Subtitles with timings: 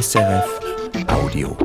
[0.00, 0.60] SRF
[1.08, 1.58] Audio.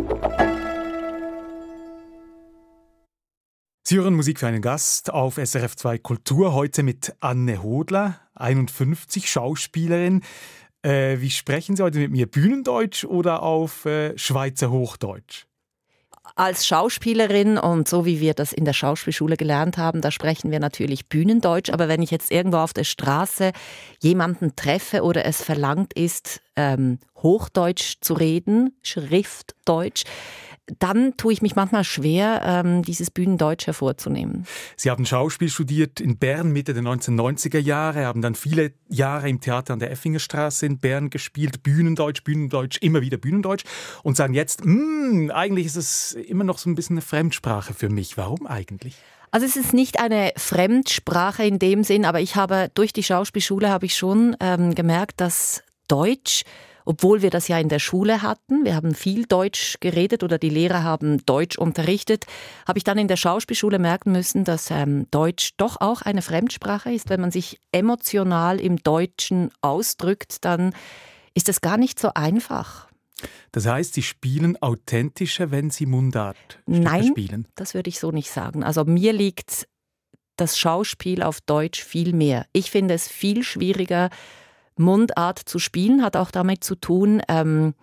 [3.84, 9.32] Sie hören Musik für einen Gast auf SRF 2 Kultur heute mit Anne Hodler, 51,
[9.32, 10.22] Schauspielerin.
[10.82, 12.26] Äh, wie sprechen Sie heute mit mir?
[12.26, 15.46] Bühnendeutsch oder auf äh, Schweizer Hochdeutsch?
[16.36, 20.60] als Schauspielerin und so wie wir das in der Schauspielschule gelernt haben, da sprechen wir
[20.60, 21.70] natürlich Bühnendeutsch.
[21.70, 23.52] Aber wenn ich jetzt irgendwo auf der Straße
[24.02, 30.04] jemanden treffe oder es verlangt ist, ähm, Hochdeutsch zu reden, Schriftdeutsch,
[30.80, 34.46] dann tue ich mich manchmal schwer, ähm, dieses Bühnendeutsch hervorzunehmen.
[34.76, 39.42] Sie haben Schauspiel studiert in Bern Mitte der 1990er Jahre, haben dann viele Jahre im
[39.42, 43.64] Theater an der Effingerstraße in Bern gespielt, Bühnendeutsch, Bühnendeutsch, immer wieder Bühnendeutsch
[44.04, 47.90] und sagen jetzt, hm, eigentlich ist es immer noch so ein bisschen eine Fremdsprache für
[47.90, 48.18] mich.
[48.18, 48.96] Warum eigentlich?
[49.32, 53.70] Also es ist nicht eine Fremdsprache in dem Sinn, aber ich habe durch die Schauspielschule
[53.70, 56.44] habe ich schon ähm, gemerkt, dass Deutsch
[56.86, 60.50] obwohl wir das ja in der Schule hatten, wir haben viel Deutsch geredet oder die
[60.50, 62.26] Lehrer haben Deutsch unterrichtet,
[62.68, 66.92] habe ich dann in der Schauspielschule merken müssen, dass ähm, Deutsch doch auch eine Fremdsprache
[66.92, 67.10] ist.
[67.10, 70.74] Wenn man sich emotional im Deutschen ausdrückt, dann
[71.34, 72.88] ist es gar nicht so einfach.
[73.52, 77.48] Das heißt, Sie spielen authentischer, wenn Sie Mundart Nein, spielen?
[77.56, 78.64] das würde ich so nicht sagen.
[78.64, 79.68] Also mir liegt
[80.38, 82.46] das Schauspiel auf Deutsch viel mehr.
[82.52, 84.10] Ich finde es viel schwieriger,
[84.78, 87.74] Mundart zu spielen, hat auch damit zu tun, ähm,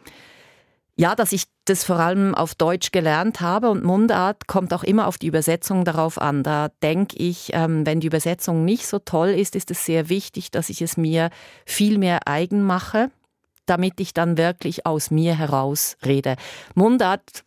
[0.95, 5.07] ja, dass ich das vor allem auf Deutsch gelernt habe und Mundart kommt auch immer
[5.07, 6.43] auf die Übersetzung darauf an.
[6.43, 10.51] Da denke ich, ähm, wenn die Übersetzung nicht so toll ist, ist es sehr wichtig,
[10.51, 11.31] dass ich es mir
[11.65, 13.11] viel mehr eigen mache,
[13.65, 16.37] damit ich dann wirklich aus mir heraus rede.
[16.75, 17.45] Mundart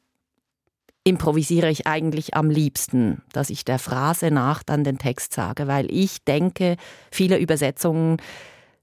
[1.04, 5.86] improvisiere ich eigentlich am liebsten, dass ich der Phrase nach dann den Text sage, weil
[5.92, 6.78] ich denke,
[7.12, 8.18] viele Übersetzungen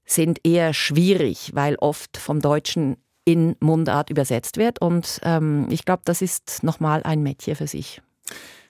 [0.05, 4.81] sind eher schwierig, weil oft vom Deutschen in Mundart übersetzt wird.
[4.81, 8.01] Und ähm, ich glaube, das ist nochmal ein Metier für sich.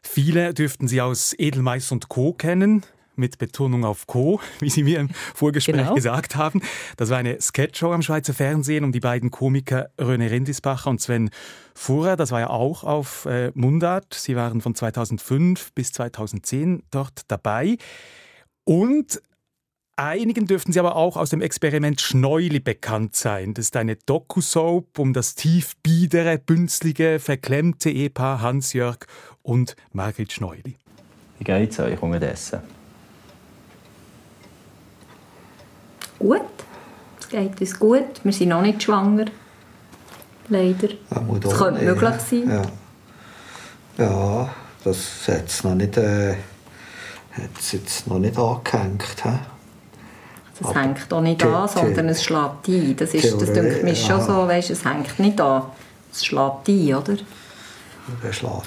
[0.03, 2.33] Viele dürften Sie aus Edelmeiss und Co.
[2.33, 2.83] kennen
[3.15, 5.95] mit Betonung auf Co., wie Sie mir im Vorgespräch genau.
[5.95, 6.61] gesagt haben.
[6.97, 11.29] Das war eine Sketchshow am Schweizer Fernsehen um die beiden Komiker René Rindisbacher und Sven
[11.75, 12.15] Fuhrer.
[12.15, 14.13] Das war ja auch auf äh, Mundart.
[14.13, 17.77] Sie waren von 2005 bis 2010 dort dabei.
[18.65, 19.21] Und
[19.95, 23.53] Einigen dürften sie aber auch aus dem Experiment Schneuli bekannt sein.
[23.53, 29.05] Das ist eine Doku-Soap um das tief biedere, bünzlige, verklemmte Ehepaar Hans-Jörg
[29.43, 30.77] und Margrit Schneuli.
[31.37, 32.61] Wie geht's euch unterdessen?
[36.17, 36.41] Gut.
[37.19, 38.23] Es geht uns gut.
[38.23, 39.25] Wir sind noch nicht schwanger.
[40.49, 40.89] Leider.
[40.89, 42.49] Ja, das könnte möglich sein.
[42.49, 46.35] Ja, ja das hat es noch nicht, äh,
[47.71, 49.23] jetzt noch nicht angehängt.
[49.23, 49.52] He?
[50.59, 52.95] Es Aber hängt auch nicht an, sondern es schlägt ein.
[52.95, 55.63] Das, ist, das denkt mir schon so, weißt, es hängt nicht an.
[56.11, 57.17] Es schlägt ein, oder?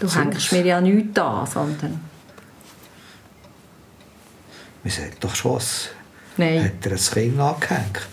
[0.01, 2.01] Du hängst mir ja nichts an, sondern...
[4.83, 5.61] Man sagt doch schon,
[6.37, 6.65] Nein.
[6.65, 8.09] hat er ein Kind angehängt.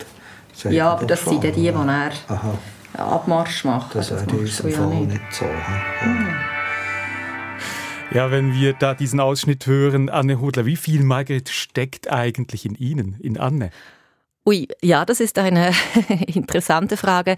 [0.69, 2.11] Ja, aber das sind die, die ja.
[2.93, 3.89] er Abmarsch machen.
[3.93, 5.09] Das, das wäre in unserem Fall ja nicht.
[5.09, 5.45] nicht so.
[5.45, 6.01] Ja.
[6.01, 6.52] Hm.
[8.13, 12.75] Ja, wenn wir da diesen Ausschnitt hören, Anne Hudler, wie viel Margret steckt eigentlich in
[12.75, 13.71] Ihnen, in Anne?
[14.45, 15.71] Ui, ja, das ist eine
[16.27, 17.37] interessante Frage.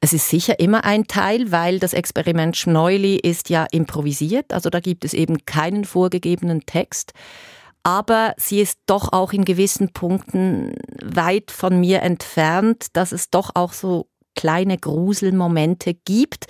[0.00, 4.80] Es ist sicher immer ein Teil, weil das Experiment Schneuli ist ja improvisiert, also da
[4.80, 7.12] gibt es eben keinen vorgegebenen Text.
[7.82, 13.50] Aber sie ist doch auch in gewissen Punkten weit von mir entfernt, dass es doch
[13.54, 16.46] auch so kleine Gruselmomente gibt,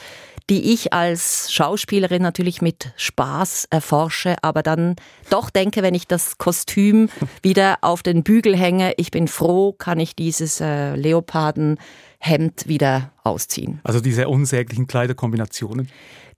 [0.51, 4.97] die ich als Schauspielerin natürlich mit Spaß erforsche, aber dann
[5.31, 7.09] doch denke, wenn ich das Kostüm
[7.43, 13.81] wieder auf den Bügel hänge, ich bin froh, kann ich dieses äh, Leopardenhemd wieder ausziehen.
[13.85, 15.89] Also diese unsäglichen Kleiderkombinationen?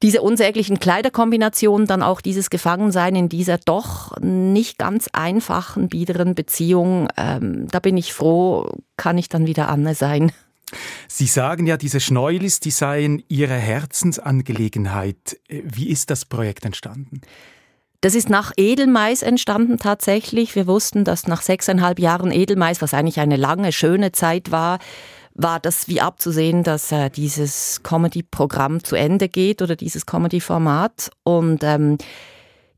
[0.03, 7.09] Diese unsäglichen Kleiderkombinationen, dann auch dieses Gefangensein in dieser doch nicht ganz einfachen, biederen Beziehung,
[7.17, 10.33] ähm, da bin ich froh, kann ich dann wieder Anne sein.
[11.09, 15.39] Sie sagen ja, diese Schneulis, die seien Ihre Herzensangelegenheit.
[15.49, 17.21] Wie ist das Projekt entstanden?
[18.01, 20.55] Das ist nach Edelmais entstanden tatsächlich.
[20.55, 24.79] Wir wussten, dass nach sechseinhalb Jahren Edelmais, was eigentlich eine lange, schöne Zeit war,
[25.35, 31.11] war das wie abzusehen, dass äh, dieses Comedy-Programm zu Ende geht oder dieses Comedy-Format.
[31.25, 31.99] Und ähm,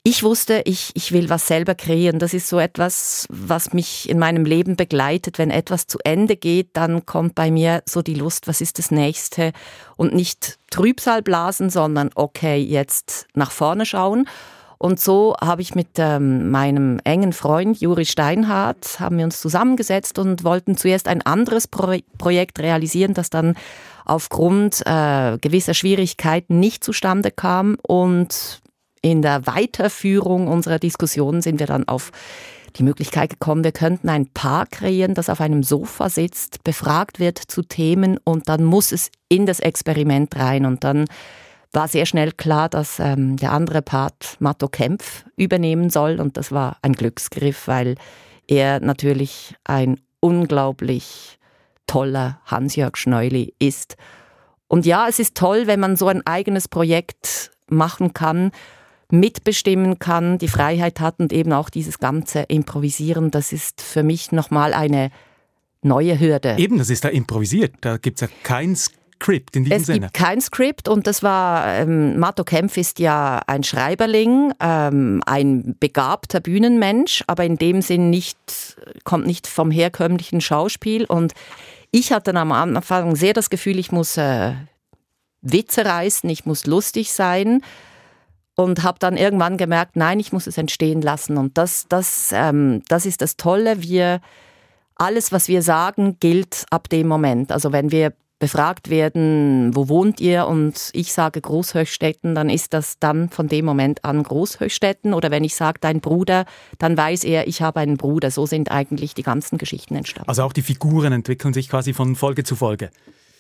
[0.02, 2.18] ich wusste, ich, ich will was selber kreieren.
[2.18, 5.38] Das ist so etwas, was mich in meinem Leben begleitet.
[5.38, 8.90] Wenn etwas zu Ende geht, dann kommt bei mir so die Lust, was ist das
[8.90, 9.52] nächste?
[9.96, 14.26] Und nicht Trübsal blasen, sondern okay, jetzt nach vorne schauen.
[14.78, 20.20] Und so habe ich mit ähm, meinem engen Freund Juri Steinhardt, haben wir uns zusammengesetzt
[20.20, 23.56] und wollten zuerst ein anderes Pro Projekt realisieren, das dann
[24.04, 27.76] aufgrund äh, gewisser Schwierigkeiten nicht zustande kam.
[27.82, 28.60] Und
[29.02, 32.10] in der Weiterführung unserer Diskussion sind wir dann auf
[32.76, 37.38] die Möglichkeit gekommen, wir könnten ein Paar kreieren, das auf einem Sofa sitzt, befragt wird
[37.38, 40.66] zu Themen und dann muss es in das Experiment rein.
[40.66, 41.06] Und dann
[41.72, 46.20] war sehr schnell klar, dass ähm, der andere Part Matto Kempf übernehmen soll.
[46.20, 47.96] Und das war ein Glücksgriff, weil
[48.46, 51.38] er natürlich ein unglaublich
[51.86, 53.96] toller Hans-Jörg Schneuli ist.
[54.66, 58.50] Und ja, es ist toll, wenn man so ein eigenes Projekt machen kann,
[59.10, 63.30] mitbestimmen kann, die Freiheit hat und eben auch dieses ganze Improvisieren.
[63.30, 65.10] Das ist für mich nochmal eine
[65.82, 66.56] neue Hürde.
[66.58, 67.74] Eben, das ist da improvisiert.
[67.80, 70.06] Da gibt es ja kein Skript in diesem es Sinne.
[70.06, 75.22] Es gibt kein Skript und das war, ähm, Matto Kempf ist ja ein Schreiberling, ähm,
[75.26, 78.38] ein begabter Bühnenmensch, aber in dem Sinn nicht,
[79.04, 81.32] kommt nicht vom herkömmlichen Schauspiel und
[81.90, 84.52] ich hatte am Anfang sehr das Gefühl, ich muss äh,
[85.40, 87.62] Witze reißen, ich muss lustig sein
[88.58, 92.82] und habe dann irgendwann gemerkt, nein, ich muss es entstehen lassen und das, das, ähm,
[92.88, 94.20] das ist das Tolle, wir
[94.96, 97.52] alles, was wir sagen, gilt ab dem Moment.
[97.52, 102.98] Also wenn wir befragt werden, wo wohnt ihr und ich sage Großhöchstetten, dann ist das
[102.98, 106.44] dann von dem Moment an Großhöchstetten oder wenn ich sage dein Bruder,
[106.78, 108.32] dann weiß er, ich habe einen Bruder.
[108.32, 110.28] So sind eigentlich die ganzen Geschichten entstanden.
[110.28, 112.90] Also auch die Figuren entwickeln sich quasi von Folge zu Folge.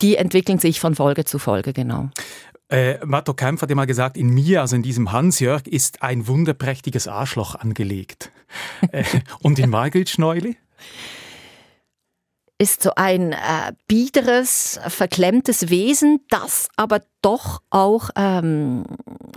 [0.00, 2.10] Die entwickeln sich von Folge zu Folge, genau.
[2.70, 6.26] Äh, Matto Kempf hat ja mal gesagt, in mir, also in diesem Hans-Jörg, ist ein
[6.26, 8.30] wunderprächtiges Arschloch angelegt.
[8.92, 9.04] äh,
[9.40, 10.56] und in Margit Schneuli?
[12.58, 18.84] ist so ein äh, biederes, verklemmtes Wesen, das aber doch auch ähm,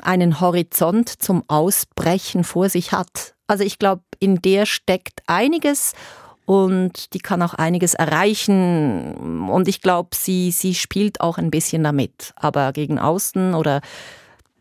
[0.01, 3.35] einen Horizont zum Ausbrechen vor sich hat.
[3.45, 5.93] Also ich glaube, in der steckt einiges
[6.45, 9.49] und die kann auch einiges erreichen.
[9.49, 12.33] Und ich glaube, sie, sie spielt auch ein bisschen damit.
[12.35, 13.81] Aber gegen außen oder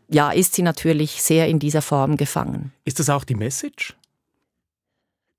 [0.09, 2.73] ja, ist sie natürlich sehr in dieser Form gefangen.
[2.85, 3.95] Ist das auch die Message?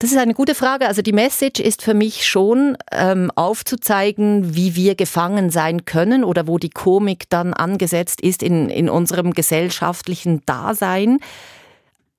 [0.03, 0.89] Das ist eine gute Frage.
[0.89, 6.49] Also die Message ist für mich schon ähm, aufzuzeigen, wie wir gefangen sein können oder
[6.49, 11.21] wo die Komik dann angesetzt ist in, in unserem gesellschaftlichen Dasein.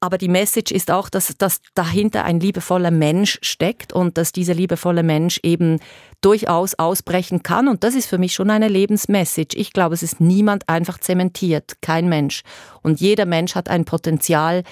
[0.04, 4.54] Aber die Message ist auch, dass, dass dahinter ein liebevoller Mensch steckt und dass dieser
[4.54, 5.80] liebevolle Mensch eben
[6.20, 7.70] durchaus ausbrechen kann.
[7.70, 9.56] Und das ist für mich schon eine Lebensmessage.
[9.56, 12.42] Ich glaube, es ist niemand einfach zementiert, kein Mensch.
[12.82, 14.64] Und jeder Mensch hat ein Potenzial,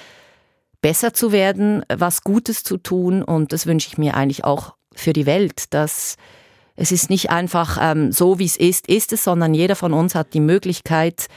[0.81, 3.23] besser zu werden, was Gutes zu tun.
[3.23, 6.17] Und das wünsche ich mir eigentlich auch für die Welt, dass
[6.75, 10.13] es ist nicht einfach ähm, so, wie es ist, ist es, sondern jeder von uns
[10.13, 11.27] hat die Möglichkeit,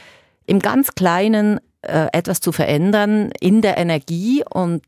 [0.45, 4.43] im ganz Kleinen äh, etwas zu verändern in der Energie.
[4.49, 4.83] Und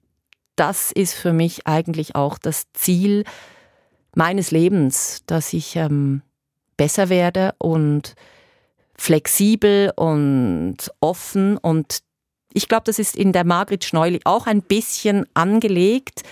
[0.56, 3.24] das ist für mich eigentlich auch das Ziel
[4.16, 6.22] meines Lebens, dass ich ähm,
[6.76, 8.16] besser werde und
[8.96, 12.02] flexibel und offen und
[12.54, 16.24] ich glaube, das ist in der Margrit Schneuli auch ein bisschen angelegt,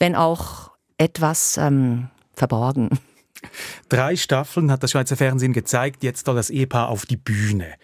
[0.00, 2.90] wenn auch etwas ähm, verborgen.
[3.88, 7.74] Drei Staffeln hat das Schweizer Fernsehen gezeigt, jetzt soll das Ehepaar auf die Bühne.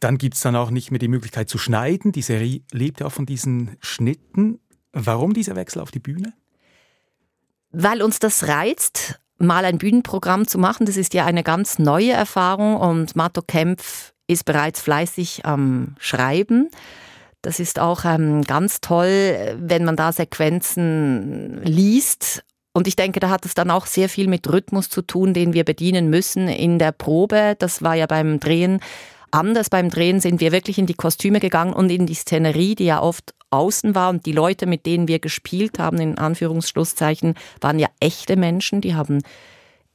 [0.00, 2.12] Dann gibt es dann auch nicht mehr die Möglichkeit zu schneiden.
[2.12, 4.60] Die Serie lebt ja auch von diesen Schnitten.
[4.92, 6.32] Warum dieser Wechsel auf die Bühne?
[7.70, 10.86] Weil uns das reizt, mal ein Bühnenprogramm zu machen.
[10.86, 16.68] Das ist ja eine ganz neue Erfahrung und Mato Kempf ist bereits fleißig am Schreiben.
[17.42, 22.44] Das ist auch ähm, ganz toll, wenn man da Sequenzen liest.
[22.72, 25.52] Und ich denke, da hat es dann auch sehr viel mit Rhythmus zu tun, den
[25.52, 27.56] wir bedienen müssen in der Probe.
[27.58, 28.80] Das war ja beim Drehen
[29.30, 29.70] anders.
[29.70, 33.02] Beim Drehen sind wir wirklich in die Kostüme gegangen und in die Szenerie, die ja
[33.02, 34.10] oft außen war.
[34.10, 38.80] Und die Leute, mit denen wir gespielt haben, in Anführungsschlusszeichen, waren ja echte Menschen.
[38.80, 39.22] Die haben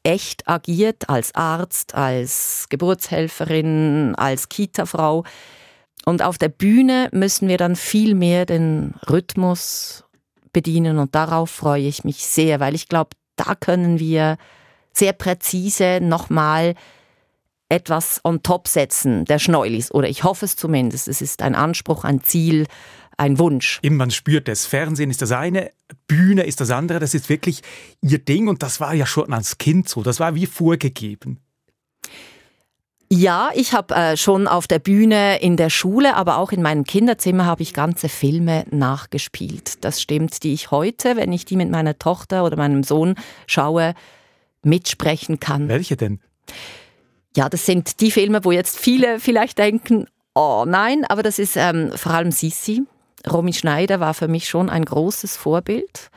[0.04, 5.24] echt agiert als Arzt, als Geburtshelferin, als Kita-Frau.
[6.06, 10.04] Und auf der Bühne müssen wir dann viel mehr den Rhythmus
[10.52, 14.38] bedienen und darauf freue ich mich sehr, weil ich glaube, da können wir
[14.94, 16.76] sehr präzise nochmal
[17.74, 19.92] etwas on top setzen, der Schneulis.
[19.92, 21.08] Oder ich hoffe es zumindest.
[21.08, 22.68] Es ist ein Anspruch, ein Ziel,
[23.18, 23.80] ein Wunsch.
[23.82, 24.68] Eben, man spürt es.
[24.68, 25.72] Fernsehen ist das eine,
[26.08, 27.00] Bühne ist das andere.
[27.00, 27.62] Das ist wirklich
[28.02, 30.04] ihr Ding und das war ja schon als Kind so.
[30.04, 31.40] Das war wie vorgegeben.
[33.10, 36.84] Ja, ich habe äh, schon auf der Bühne in der Schule, aber auch in meinem
[36.84, 39.84] Kinderzimmer habe ich ganze Filme nachgespielt.
[39.84, 43.16] Das stimmt, die ich heute, wenn ich die mit meiner Tochter oder meinem Sohn
[43.46, 43.94] schaue,
[44.64, 45.70] mitsprechen kann.
[45.70, 46.22] Welche denn?
[47.36, 51.56] Ja, das sind die Filme, wo jetzt viele vielleicht denken, oh nein, aber das ist
[51.56, 52.84] ähm, vor allem Sissi.
[53.30, 56.12] Romy Schneider war für mich schon ein großes Vorbild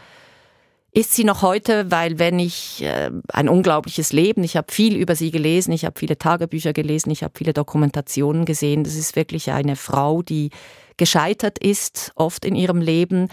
[0.97, 5.15] ist sie noch heute, weil wenn ich äh, ein unglaubliches Leben, ich habe viel über
[5.15, 8.83] sie gelesen, ich habe viele Tagebücher gelesen, ich habe viele Dokumentationen gesehen.
[8.83, 10.49] Das ist wirklich eine Frau, die
[10.97, 13.29] gescheitert ist, oft in ihrem Leben,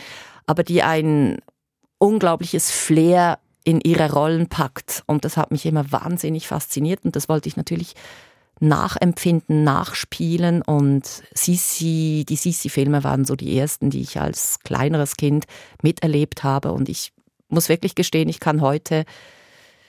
[0.45, 1.37] aber die ein
[1.99, 5.03] unglaubliches Flair in ihre Rollen packt.
[5.05, 7.95] Und das hat mich immer wahnsinnig fasziniert und das wollte ich natürlich
[8.59, 15.45] nachempfinden, nachspielen und Sisi, die Sisi-Filme waren so die ersten, die ich als kleineres Kind
[15.81, 17.11] miterlebt habe und ich
[17.49, 19.05] muss wirklich gestehen, ich kann heute.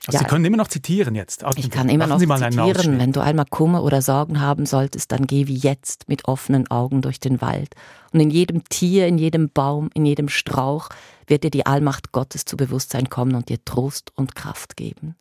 [0.06, 1.44] Also ja, Sie können immer noch zitieren jetzt.
[1.56, 2.98] Ich kann immer noch zitieren.
[2.98, 7.00] Wenn du einmal Kummer oder Sorgen haben solltest, dann geh wie jetzt mit offenen Augen
[7.00, 7.74] durch den Wald.
[8.12, 10.90] Und in jedem Tier, in jedem Baum, in jedem Strauch
[11.26, 15.16] wird dir die Allmacht Gottes zu Bewusstsein kommen und dir Trost und Kraft geben.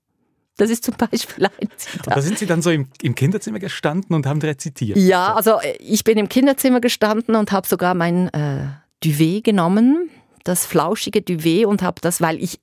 [0.57, 2.15] Das ist zum Beispiel ein Zitat.
[2.15, 4.97] Da sind Sie dann so im, im, Kinderzimmer gestanden und haben rezitiert?
[4.97, 8.67] Ja, also äh, ich bin im Kinderzimmer gestanden und habe sogar mein äh,
[9.03, 10.09] Duvet genommen
[10.43, 12.59] das flauschige Duvet und habe das, weil ich,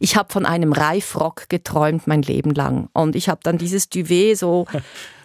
[0.00, 2.88] ich habe von einem Reifrock geträumt mein Leben lang.
[2.92, 4.66] Und ich habe dann dieses Duvet so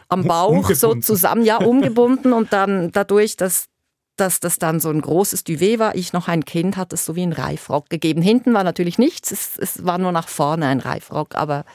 [0.09, 3.67] am Bauch so zusammen, ja, umgebunden und dann dadurch, dass,
[4.15, 7.15] dass das dann so ein großes Duvet war, ich noch ein Kind, hat es so
[7.15, 8.21] wie ein Reifrock gegeben.
[8.21, 11.65] Hinten war natürlich nichts, es, es war nur nach vorne ein Reifrock, aber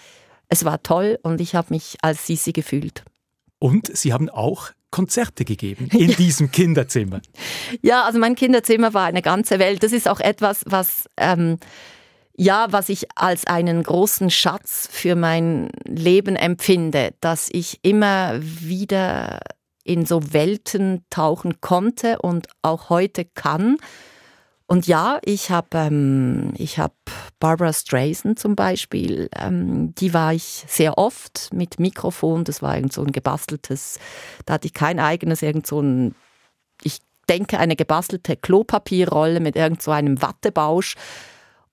[0.49, 3.04] es war toll und ich habe mich als Sisi gefühlt.
[3.59, 7.21] Und Sie haben auch Konzerte gegeben in diesem Kinderzimmer.
[7.83, 9.83] Ja, also mein Kinderzimmer war eine ganze Welt.
[9.83, 11.59] Das ist auch etwas, was ähm,
[12.40, 19.40] ja, was ich als einen großen Schatz für mein Leben empfinde, dass ich immer wieder
[19.88, 23.78] in so Welten tauchen konnte und auch heute kann.
[24.66, 26.92] Und ja, ich habe ähm, hab
[27.40, 32.92] Barbara Streisand zum Beispiel, ähm, die war ich sehr oft mit Mikrofon, das war irgend
[32.92, 33.99] so ein gebasteltes,
[34.45, 36.14] da hatte ich kein eigenes, irgend so ein,
[36.83, 36.99] ich
[37.30, 40.97] denke eine gebastelte Klopapierrolle mit irgend so einem Wattebausch.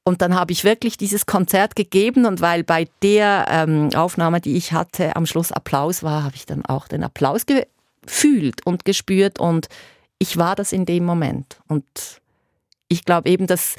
[0.06, 4.56] Und dann habe ich wirklich dieses Konzert gegeben und weil bei der ähm, Aufnahme, die
[4.56, 7.46] ich hatte, am Schluss Applaus war, habe ich dann auch den Applaus
[8.06, 9.68] gefühlt und gespürt und
[10.20, 11.60] ich war das in dem Moment.
[11.68, 11.86] Und
[12.88, 13.76] ich glaube eben, das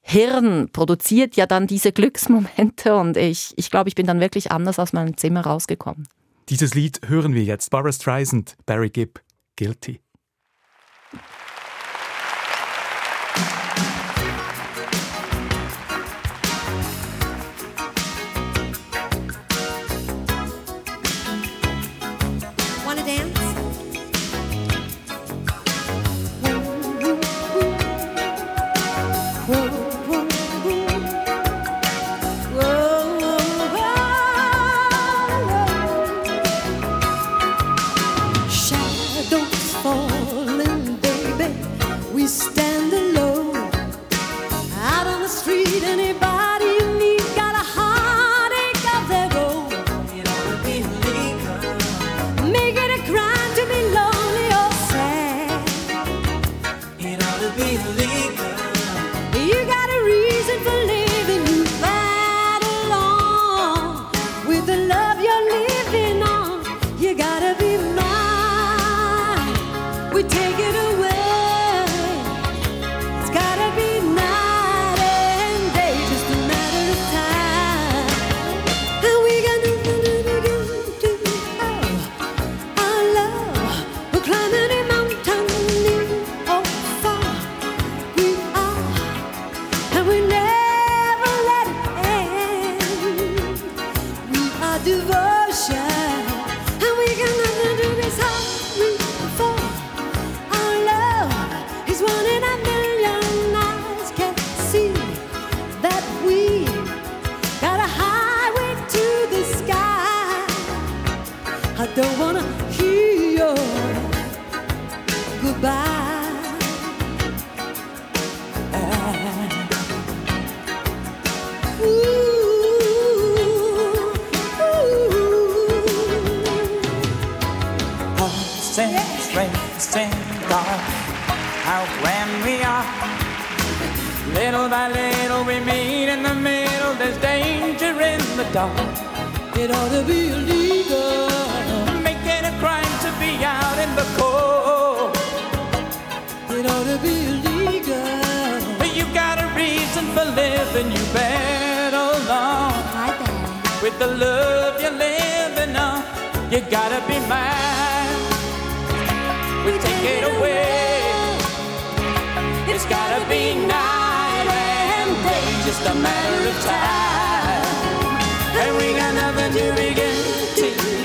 [0.00, 4.78] Hirn produziert ja dann diese Glücksmomente und ich, ich glaube, ich bin dann wirklich anders
[4.78, 6.06] aus meinem Zimmer rausgekommen.
[6.50, 7.70] Dieses Lied hören wir jetzt.
[7.70, 9.20] Barbara Streisand, Barry Gibb,
[9.56, 10.00] Guilty.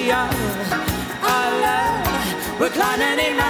[0.10, 2.60] To our love.
[2.60, 3.49] We're climbing a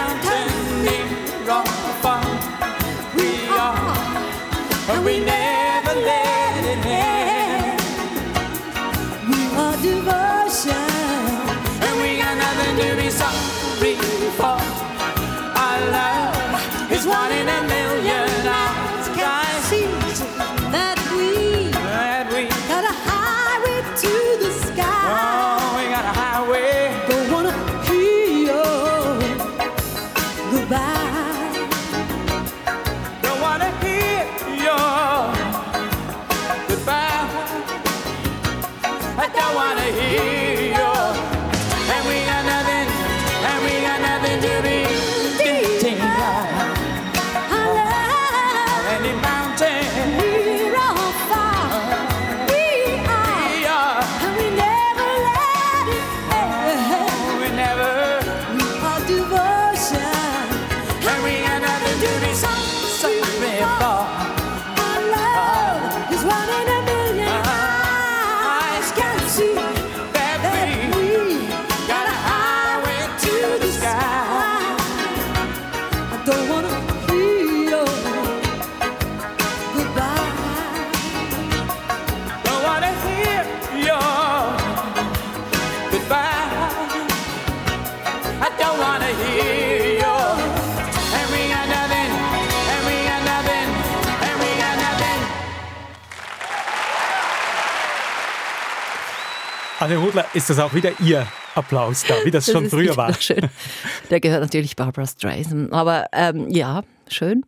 [100.19, 103.13] Hodler, ist das auch wieder Ihr Applaus da, wie das, das schon früher war?
[103.21, 103.49] Schön.
[104.09, 105.71] Der gehört natürlich Barbara Streisand.
[105.71, 107.45] Aber ähm, ja, schön.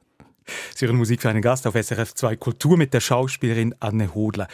[0.75, 4.47] Sie hören Musik für einen Gast auf SRF 2 Kultur mit der Schauspielerin Anne Hodler.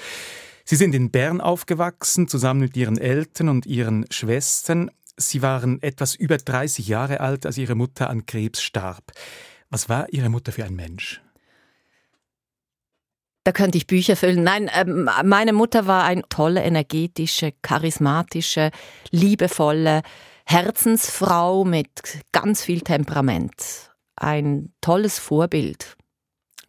[0.64, 4.92] Sie sind in Bern aufgewachsen, zusammen mit Ihren Eltern und Ihren Schwestern.
[5.16, 9.12] Sie waren etwas über 30 Jahre alt, als Ihre Mutter an Krebs starb.
[9.70, 11.22] Was war Ihre Mutter für ein Mensch?
[13.48, 14.44] Da könnte ich Bücher füllen.
[14.44, 18.72] Nein, ähm, meine Mutter war eine tolle, energetische, charismatische,
[19.12, 20.02] liebevolle
[20.46, 21.90] Herzensfrau mit
[22.34, 23.54] ganz viel Temperament.
[24.18, 25.96] Ein tolles Vorbild.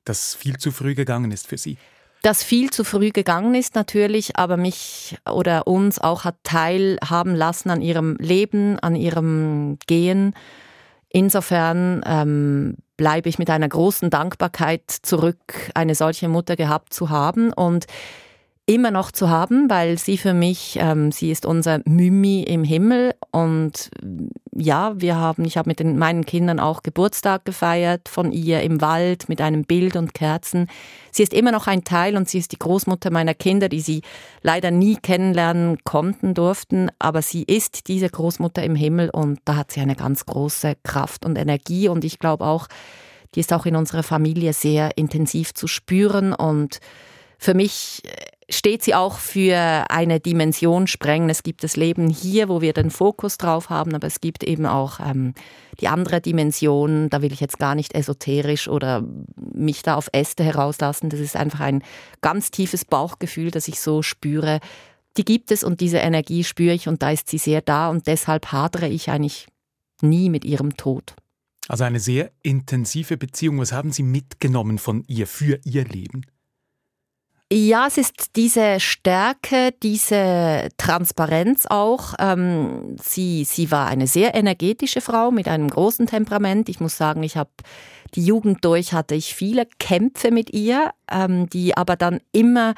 [0.04, 1.78] Das viel zu früh gegangen ist für Sie.
[2.22, 7.70] Das viel zu früh gegangen ist natürlich, aber mich oder uns auch hat teilhaben lassen
[7.70, 10.32] an ihrem Leben, an ihrem Gehen.
[11.08, 17.54] Insofern ähm, bleibe ich mit einer großen Dankbarkeit zurück, eine solche Mutter gehabt zu haben.
[17.54, 17.86] Und
[18.68, 23.14] immer noch zu haben, weil sie für mich, ähm, sie ist unser Mimi im Himmel.
[23.30, 23.90] Und
[24.54, 28.82] ja, wir haben, ich habe mit den, meinen Kindern auch Geburtstag gefeiert von ihr im
[28.82, 30.68] Wald mit einem Bild und Kerzen.
[31.10, 34.02] Sie ist immer noch ein Teil und sie ist die Großmutter meiner Kinder, die sie
[34.42, 39.72] leider nie kennenlernen konnten, durften, aber sie ist diese Großmutter im Himmel und da hat
[39.72, 41.88] sie eine ganz große Kraft und Energie.
[41.88, 42.68] Und ich glaube auch,
[43.34, 46.34] die ist auch in unserer Familie sehr intensiv zu spüren.
[46.34, 46.80] Und
[47.38, 48.02] für mich
[48.50, 51.28] steht sie auch für eine Dimension sprengen.
[51.28, 54.64] Es gibt das Leben hier, wo wir den Fokus drauf haben, aber es gibt eben
[54.64, 55.34] auch ähm,
[55.80, 57.10] die andere Dimension.
[57.10, 59.04] Da will ich jetzt gar nicht esoterisch oder
[59.36, 61.10] mich da auf Äste herauslassen.
[61.10, 61.82] Das ist einfach ein
[62.22, 64.60] ganz tiefes Bauchgefühl, das ich so spüre.
[65.18, 68.06] Die gibt es und diese Energie spüre ich und da ist sie sehr da und
[68.06, 69.46] deshalb hadere ich eigentlich
[70.00, 71.14] nie mit ihrem Tod.
[71.66, 73.58] Also eine sehr intensive Beziehung.
[73.58, 76.22] Was haben Sie mitgenommen von ihr für Ihr Leben?
[77.50, 82.12] Ja, es ist diese Stärke, diese Transparenz auch.
[82.18, 86.68] Ähm, sie, sie war eine sehr energetische Frau mit einem großen Temperament.
[86.68, 87.50] Ich muss sagen, ich habe
[88.14, 92.74] die Jugend durch, hatte ich viele Kämpfe mit ihr, ähm, die aber dann immer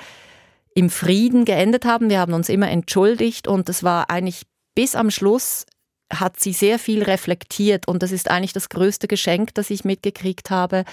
[0.77, 2.09] im Frieden geendet haben.
[2.09, 5.67] Wir haben uns immer entschuldigt und es war eigentlich bis am Schluss
[6.13, 10.51] hat sie sehr viel reflektiert und das ist eigentlich das größte Geschenk, das ich mitgekriegt
[10.51, 10.85] habe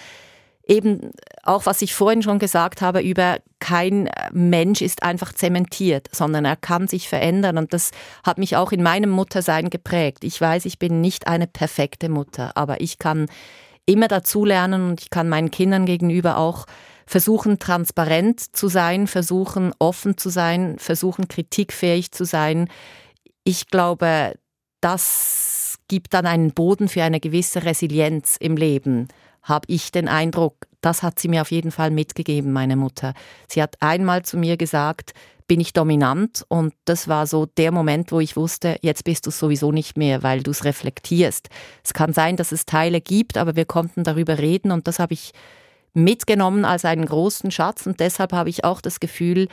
[0.67, 1.11] eben
[1.43, 6.57] auch was ich vorhin schon gesagt habe über kein Mensch ist einfach zementiert, sondern er
[6.57, 7.91] kann sich verändern und das
[8.23, 10.23] hat mich auch in meinem Muttersein geprägt.
[10.23, 13.27] Ich weiß, ich bin nicht eine perfekte Mutter, aber ich kann
[13.85, 16.65] immer dazulernen und ich kann meinen Kindern gegenüber auch
[17.05, 22.69] versuchen, transparent zu sein, versuchen, offen zu sein, versuchen, kritikfähig zu sein.
[23.45, 24.33] Ich glaube,
[24.81, 29.07] das gibt dann einen Boden für eine gewisse Resilienz im Leben
[29.47, 33.13] habe ich den Eindruck, das hat sie mir auf jeden Fall mitgegeben, meine Mutter.
[33.47, 35.13] Sie hat einmal zu mir gesagt,
[35.47, 39.31] bin ich dominant und das war so der Moment, wo ich wusste, jetzt bist du
[39.31, 41.47] sowieso nicht mehr, weil du es reflektierst.
[41.83, 45.13] Es kann sein, dass es Teile gibt, aber wir konnten darüber reden und das habe
[45.13, 45.31] ich
[45.93, 49.47] mitgenommen als einen großen Schatz und deshalb habe ich auch das Gefühl,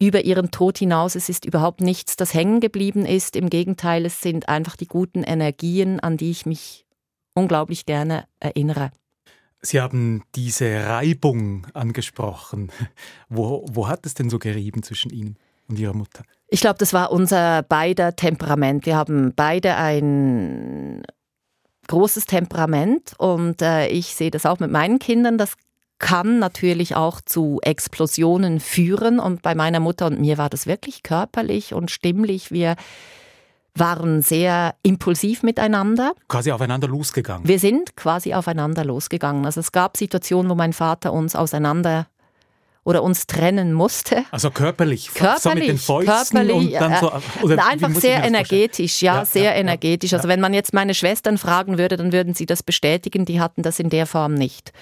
[0.00, 3.34] über ihren Tod hinaus, es ist überhaupt nichts, das hängen geblieben ist.
[3.34, 6.86] Im Gegenteil, es sind einfach die guten Energien, an die ich mich
[7.34, 8.92] unglaublich gerne erinnere.
[9.60, 12.70] Sie haben diese Reibung angesprochen.
[13.28, 15.36] Wo, wo hat es denn so gerieben zwischen Ihnen
[15.68, 16.22] und Ihrer Mutter?
[16.48, 18.86] Ich glaube, das war unser beider Temperament.
[18.86, 21.02] Wir haben beide ein
[21.88, 25.38] großes Temperament und äh, ich sehe das auch mit meinen Kindern.
[25.38, 25.54] Das
[25.98, 31.02] kann natürlich auch zu Explosionen führen und bei meiner Mutter und mir war das wirklich
[31.02, 32.52] körperlich und stimmlich.
[32.52, 32.76] Wir
[33.78, 36.12] waren sehr impulsiv miteinander.
[36.28, 37.46] Quasi aufeinander losgegangen.
[37.46, 39.44] Wir sind quasi aufeinander losgegangen.
[39.44, 42.06] Also es gab Situationen, wo mein Vater uns auseinander
[42.84, 44.24] oder uns trennen musste.
[44.30, 47.12] Also körperlich, körperlich so mit den Fäusten körperlich, und dann so,
[47.42, 50.14] oder einfach sehr energetisch, ja, ja, sehr ja, energetisch.
[50.14, 53.62] Also wenn man jetzt meine Schwestern fragen würde, dann würden sie das bestätigen, die hatten
[53.62, 54.72] das in der Form nicht.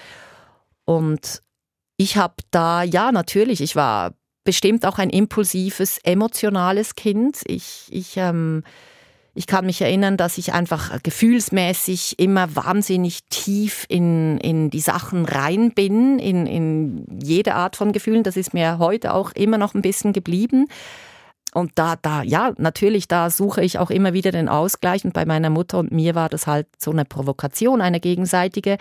[0.85, 1.41] Und
[1.97, 4.13] ich habe da, ja, natürlich, ich war
[4.47, 7.41] bestimmt auch ein impulsives, emotionales Kind.
[7.47, 8.63] Ich, ich, ähm,
[9.35, 15.25] ich kann mich erinnern, dass ich einfach gefühlsmäßig immer wahnsinnig tief in, in die Sachen
[15.25, 18.23] rein bin, in, in jede Art von Gefühlen.
[18.23, 20.69] Das ist mir heute auch immer noch ein bisschen geblieben.
[21.57, 25.03] Und da, da, ja, natürlich, da suche ich auch immer wieder den Ausgleich.
[25.05, 28.77] Und bei meiner Mutter und mir war das halt so eine Provokation, eine gegenseitige,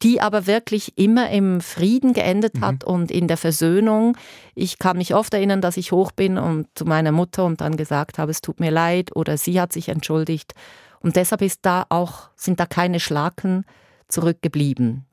[0.00, 2.60] die aber wirklich immer im Frieden geendet mhm.
[2.60, 4.16] hat und in der Versöhnung.
[4.54, 7.76] Ich kann mich oft erinnern, dass ich hoch bin und zu meiner Mutter und dann
[7.76, 10.52] gesagt habe, es tut mir leid oder sie hat sich entschuldigt.
[11.00, 13.64] Und deshalb ist da auch, sind da keine Schlacken
[14.06, 15.04] zurückgeblieben.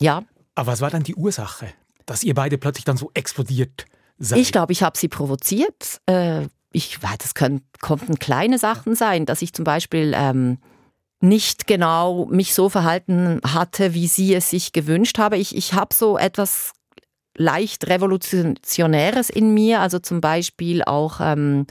[0.00, 0.22] Ja.
[0.54, 1.66] Aber was war dann die Ursache,
[2.06, 3.84] dass ihr beide plötzlich dann so explodiert?
[4.18, 4.38] Sein?
[4.38, 6.00] Ich glaube, ich habe sie provoziert.
[6.06, 10.58] Äh, ich weiß, das können, konnten kleine Sachen sein, dass ich zum Beispiel ähm,
[11.20, 15.36] nicht genau mich so verhalten hatte, wie sie es sich gewünscht habe.
[15.36, 16.72] Ich, ich habe so etwas
[17.36, 21.66] leicht Revolutionäres in mir, also zum Beispiel auch, ähm,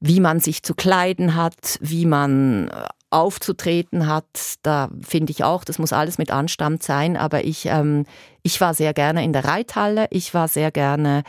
[0.00, 2.70] wie man sich zu kleiden hat, wie man
[3.14, 4.26] aufzutreten hat.
[4.62, 7.16] Da finde ich auch, das muss alles mit Anstand sein.
[7.16, 8.06] Aber ich, ähm,
[8.42, 10.06] ich war sehr gerne in der Reithalle.
[10.10, 11.22] Ich war sehr gerne.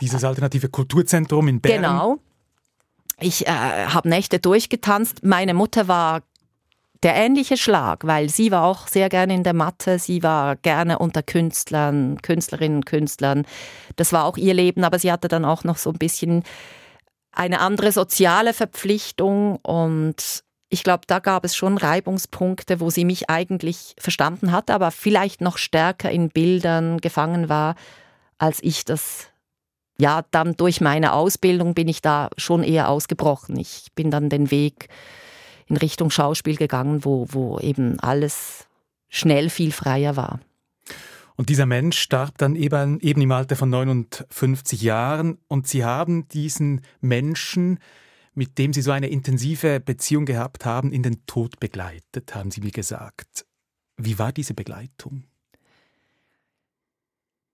[0.00, 1.82] Dieses alternative Kulturzentrum in Bern.
[1.82, 2.16] Genau.
[3.20, 5.24] Ich äh, habe Nächte durchgetanzt.
[5.24, 6.22] Meine Mutter war
[7.04, 10.98] der ähnliche Schlag, weil sie war auch sehr gerne in der Matte, sie war gerne
[10.98, 13.46] unter Künstlern, Künstlerinnen, Künstlern.
[13.94, 16.42] Das war auch ihr Leben, aber sie hatte dann auch noch so ein bisschen
[17.30, 23.30] eine andere soziale Verpflichtung und ich glaube, da gab es schon Reibungspunkte, wo sie mich
[23.30, 27.74] eigentlich verstanden hat, aber vielleicht noch stärker in Bildern gefangen war,
[28.36, 29.28] als ich das.
[30.00, 33.58] Ja, dann durch meine Ausbildung bin ich da schon eher ausgebrochen.
[33.58, 34.88] Ich bin dann den Weg
[35.66, 38.66] in Richtung Schauspiel gegangen, wo, wo eben alles
[39.08, 40.40] schnell viel freier war.
[41.34, 46.28] Und dieser Mensch starb dann eben, eben im Alter von 59 Jahren und Sie haben
[46.28, 47.78] diesen Menschen
[48.38, 52.60] mit dem Sie so eine intensive Beziehung gehabt haben, in den Tod begleitet, haben Sie
[52.60, 53.44] mir gesagt.
[53.96, 55.24] Wie war diese Begleitung?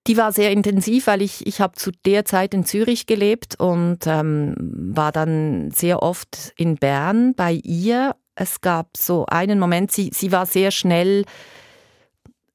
[0.07, 4.01] Die war sehr intensiv, weil ich, ich habe zu der Zeit in Zürich gelebt und
[4.07, 4.55] ähm,
[4.95, 8.15] war dann sehr oft in Bern bei ihr.
[8.35, 11.25] Es gab so einen Moment, sie, sie war sehr schnell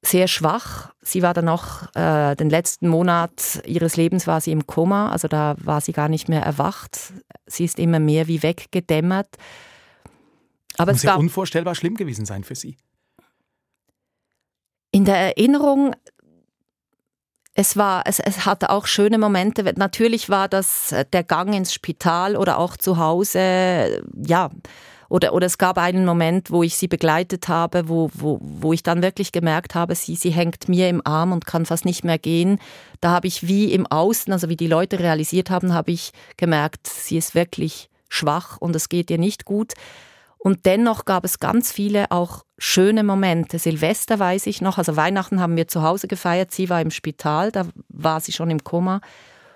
[0.02, 0.94] sehr schwach.
[1.02, 5.28] Sie war dann noch äh, den letzten Monat ihres Lebens war sie im Koma, also
[5.28, 7.14] da war sie gar nicht mehr erwacht.
[7.46, 9.28] Sie ist immer mehr wie weggedämmert.
[10.78, 12.78] Aber Muss es ja unvorstellbar schlimm gewesen sein für Sie.
[14.92, 15.94] In der Erinnerung,
[17.54, 19.64] es war, es, es hatte auch schöne Momente.
[19.76, 24.50] Natürlich war das der Gang ins Spital oder auch zu Hause, ja,
[25.10, 28.84] oder, oder es gab einen Moment, wo ich sie begleitet habe, wo, wo, wo ich
[28.84, 32.20] dann wirklich gemerkt habe, sie, sie hängt mir im Arm und kann fast nicht mehr
[32.20, 32.60] gehen.
[33.02, 36.88] Da habe ich wie im Außen, also wie die Leute realisiert haben, habe ich gemerkt,
[36.88, 39.74] sie ist wirklich schwach und es geht ihr nicht gut.
[40.38, 43.60] Und dennoch gab es ganz viele auch schöne Momente.
[43.60, 47.52] Silvester weiß ich noch, also Weihnachten haben wir zu Hause gefeiert, sie war im Spital,
[47.52, 49.02] da war sie schon im Koma.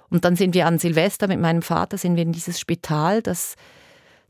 [0.10, 3.56] Und dann sind wir an Silvester mit meinem Vater, sind wir in dieses Spital, das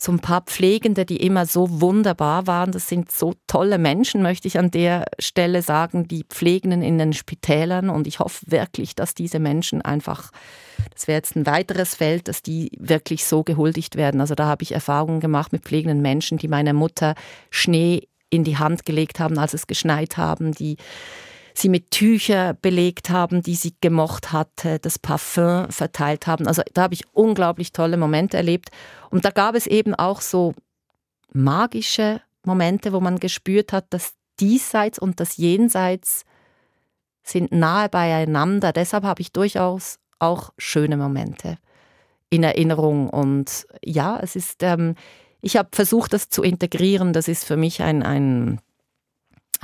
[0.03, 2.73] so ein paar Pflegende, die immer so wunderbar waren.
[2.73, 7.13] Das sind so tolle Menschen, möchte ich an der Stelle sagen, die Pflegenden in den
[7.13, 7.89] Spitälern.
[7.89, 10.31] Und ich hoffe wirklich, dass diese Menschen einfach,
[10.93, 14.19] das wäre jetzt ein weiteres Feld, dass die wirklich so gehuldigt werden.
[14.19, 17.15] Also da habe ich Erfahrungen gemacht mit pflegenden Menschen, die meiner Mutter
[17.49, 20.75] Schnee in die Hand gelegt haben, als es geschneit haben, die
[21.53, 26.47] sie mit Tücher belegt haben, die sie gemocht hatte, das Parfüm verteilt haben.
[26.47, 28.69] Also da habe ich unglaublich tolle Momente erlebt.
[29.09, 30.53] Und da gab es eben auch so
[31.31, 36.25] magische Momente, wo man gespürt hat, dass diesseits und das jenseits
[37.23, 38.73] sind nahe beieinander.
[38.73, 41.57] Deshalb habe ich durchaus auch schöne Momente
[42.29, 43.09] in Erinnerung.
[43.09, 44.95] Und ja, es ist, ähm,
[45.41, 47.13] ich habe versucht, das zu integrieren.
[47.13, 48.59] Das ist für mich ein, ein,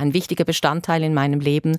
[0.00, 1.76] ein wichtiger Bestandteil in meinem Leben.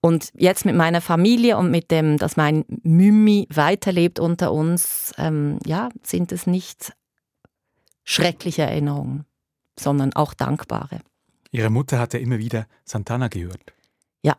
[0.00, 5.58] Und jetzt mit meiner Familie und mit dem, dass mein Mimi weiterlebt unter uns, ähm,
[5.64, 6.92] ja, sind es nicht
[8.02, 9.26] schreckliche Erinnerungen,
[9.78, 11.00] sondern auch dankbare.
[11.52, 13.74] Ihre Mutter hatte immer wieder Santana gehört.
[14.22, 14.36] Ja,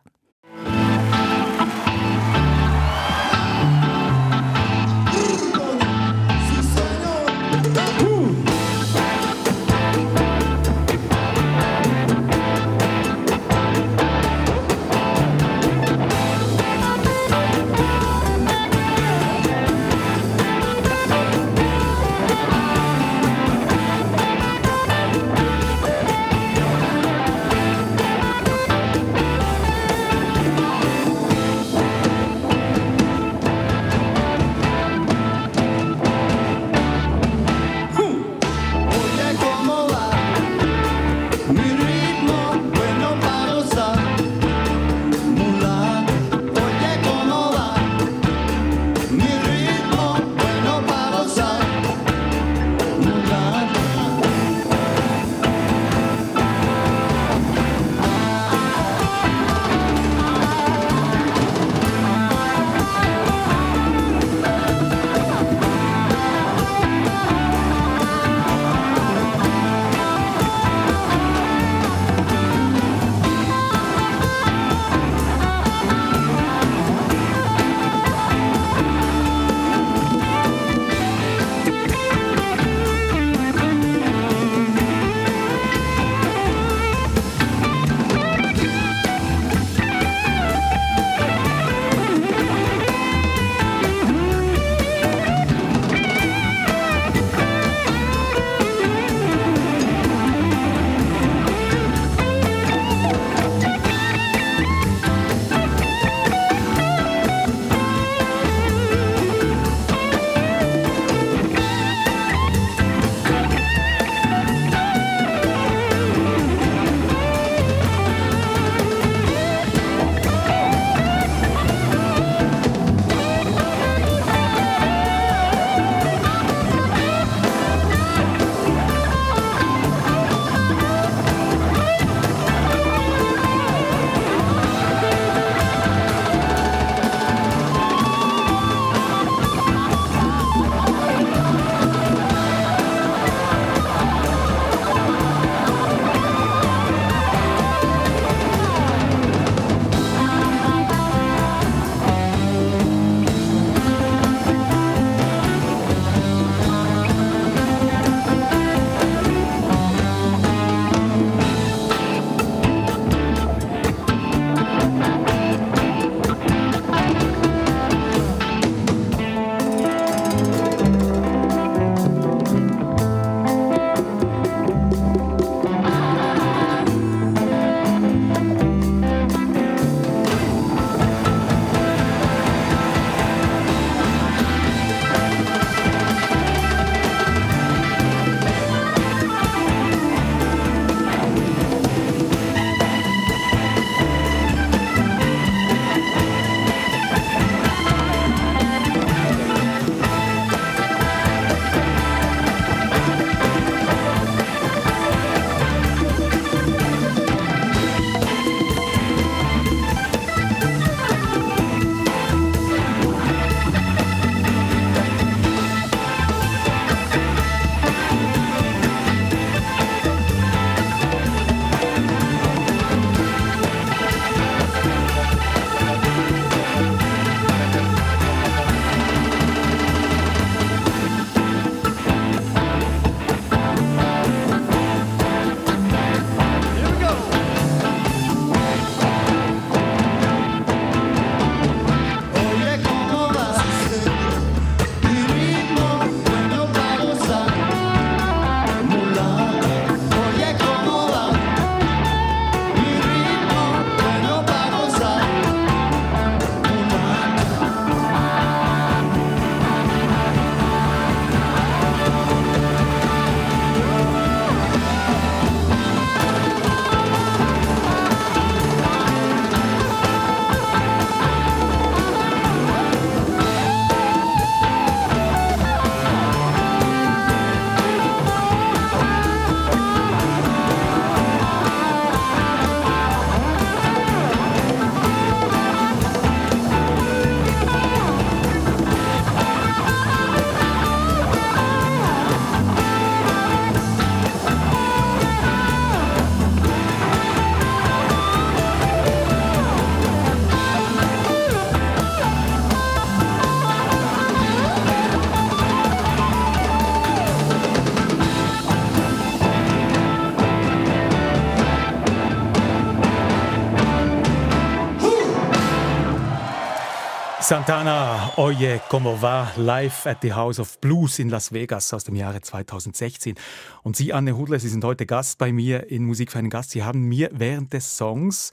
[317.44, 322.14] Santana, Oye, como va, live at the House of Blues in Las Vegas aus dem
[322.14, 323.34] Jahre 2016.
[323.82, 326.70] Und Sie, Anne Hudler, Sie sind heute Gast bei mir in Musik für einen Gast.
[326.70, 328.50] Sie haben mir während des Songs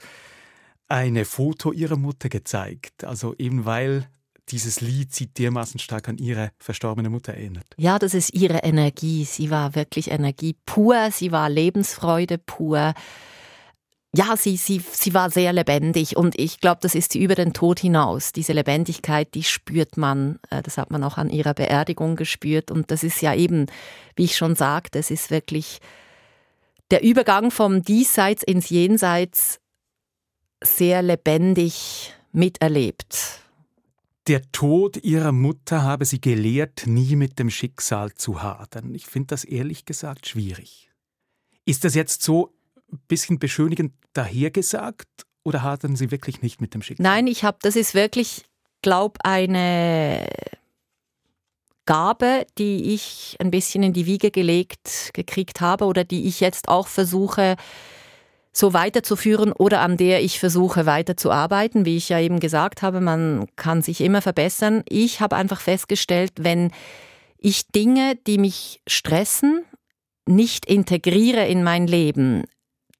[0.88, 3.04] eine Foto Ihrer Mutter gezeigt.
[3.04, 4.06] Also eben weil
[4.50, 7.64] dieses Lied Sie dermaßen stark an Ihre verstorbene Mutter erinnert.
[7.78, 9.24] Ja, das ist ihre Energie.
[9.24, 11.10] Sie war wirklich Energie pur.
[11.10, 12.92] Sie war Lebensfreude pur
[14.14, 17.54] ja, sie, sie, sie war sehr lebendig und ich glaube, das ist sie über den
[17.54, 18.32] Tod hinaus.
[18.32, 22.90] Diese Lebendigkeit, die spürt man, äh, das hat man auch an ihrer Beerdigung gespürt und
[22.90, 23.66] das ist ja eben,
[24.14, 25.78] wie ich schon sagte, es ist wirklich
[26.90, 29.60] der Übergang vom Diesseits ins Jenseits
[30.62, 33.40] sehr lebendig miterlebt.
[34.26, 38.94] Der Tod ihrer Mutter habe sie gelehrt, nie mit dem Schicksal zu hadern.
[38.94, 40.90] Ich finde das ehrlich gesagt schwierig.
[41.64, 42.52] Ist das jetzt so
[43.08, 45.08] bisschen beschönigend dahergesagt
[45.44, 47.02] oder hadern Sie wirklich nicht mit dem Schicksal?
[47.02, 48.44] Nein, ich habe, das ist wirklich,
[48.82, 50.26] glaube eine
[51.86, 56.68] Gabe, die ich ein bisschen in die Wiege gelegt gekriegt habe oder die ich jetzt
[56.68, 57.56] auch versuche
[58.52, 61.86] so weiterzuführen oder an der ich versuche weiterzuarbeiten.
[61.86, 64.82] Wie ich ja eben gesagt habe, man kann sich immer verbessern.
[64.88, 66.70] Ich habe einfach festgestellt, wenn
[67.38, 69.64] ich Dinge, die mich stressen,
[70.26, 72.44] nicht integriere in mein Leben,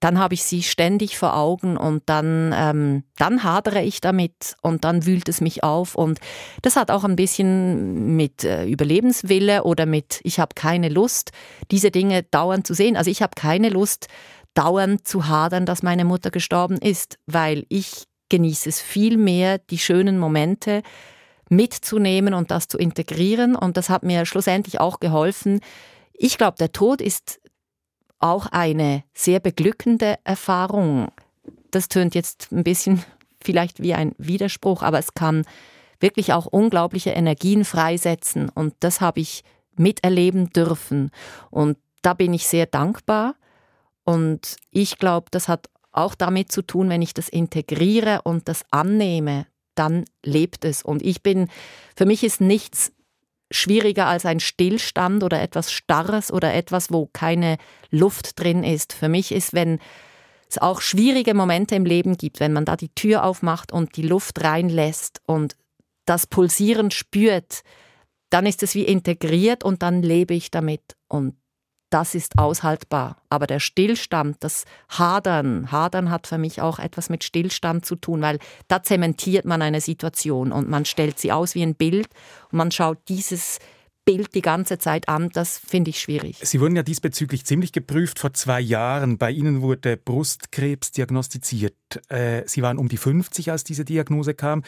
[0.02, 4.82] dann habe ich sie ständig vor Augen und dann, ähm, dann hadere ich damit und
[4.82, 5.94] dann wühlt es mich auf.
[5.94, 6.18] Und
[6.60, 11.30] das hat auch ein bisschen mit äh, Überlebenswille oder mit, ich habe keine Lust,
[11.70, 12.96] diese Dinge dauernd zu sehen.
[12.96, 14.08] Also ich habe keine Lust,
[14.54, 19.78] dauernd zu hadern, dass meine Mutter gestorben ist, weil ich genieße es viel mehr, die
[19.78, 20.82] schönen Momente
[21.48, 23.54] mitzunehmen und das zu integrieren.
[23.54, 25.60] Und das hat mir schlussendlich auch geholfen.
[26.12, 27.40] Ich glaube, der Tod ist
[28.22, 31.08] auch eine sehr beglückende Erfahrung.
[31.70, 33.04] Das tönt jetzt ein bisschen
[33.42, 35.44] vielleicht wie ein Widerspruch, aber es kann
[36.00, 39.44] wirklich auch unglaubliche Energien freisetzen und das habe ich
[39.76, 41.10] miterleben dürfen
[41.50, 43.34] und da bin ich sehr dankbar
[44.04, 48.64] und ich glaube, das hat auch damit zu tun, wenn ich das integriere und das
[48.70, 51.48] annehme, dann lebt es und ich bin
[51.96, 52.92] für mich ist nichts
[53.52, 57.58] schwieriger als ein Stillstand oder etwas Starres oder etwas, wo keine
[57.90, 58.92] Luft drin ist.
[58.92, 59.78] Für mich ist, wenn
[60.48, 64.02] es auch schwierige Momente im Leben gibt, wenn man da die Tür aufmacht und die
[64.02, 65.56] Luft reinlässt und
[66.04, 67.62] das Pulsieren spürt,
[68.30, 70.82] dann ist es wie integriert und dann lebe ich damit.
[71.08, 71.36] Und
[71.92, 73.16] das ist aushaltbar.
[73.28, 78.22] Aber der Stillstand, das Hadern, Hadern hat für mich auch etwas mit Stillstand zu tun,
[78.22, 82.08] weil da zementiert man eine Situation und man stellt sie aus wie ein Bild
[82.50, 83.58] und man schaut dieses
[84.04, 86.38] Bild die ganze Zeit an, das finde ich schwierig.
[86.42, 89.16] Sie wurden ja diesbezüglich ziemlich geprüft vor zwei Jahren.
[89.16, 91.74] Bei Ihnen wurde Brustkrebs diagnostiziert.
[92.08, 94.62] Äh, Sie waren um die 50, als diese Diagnose kam.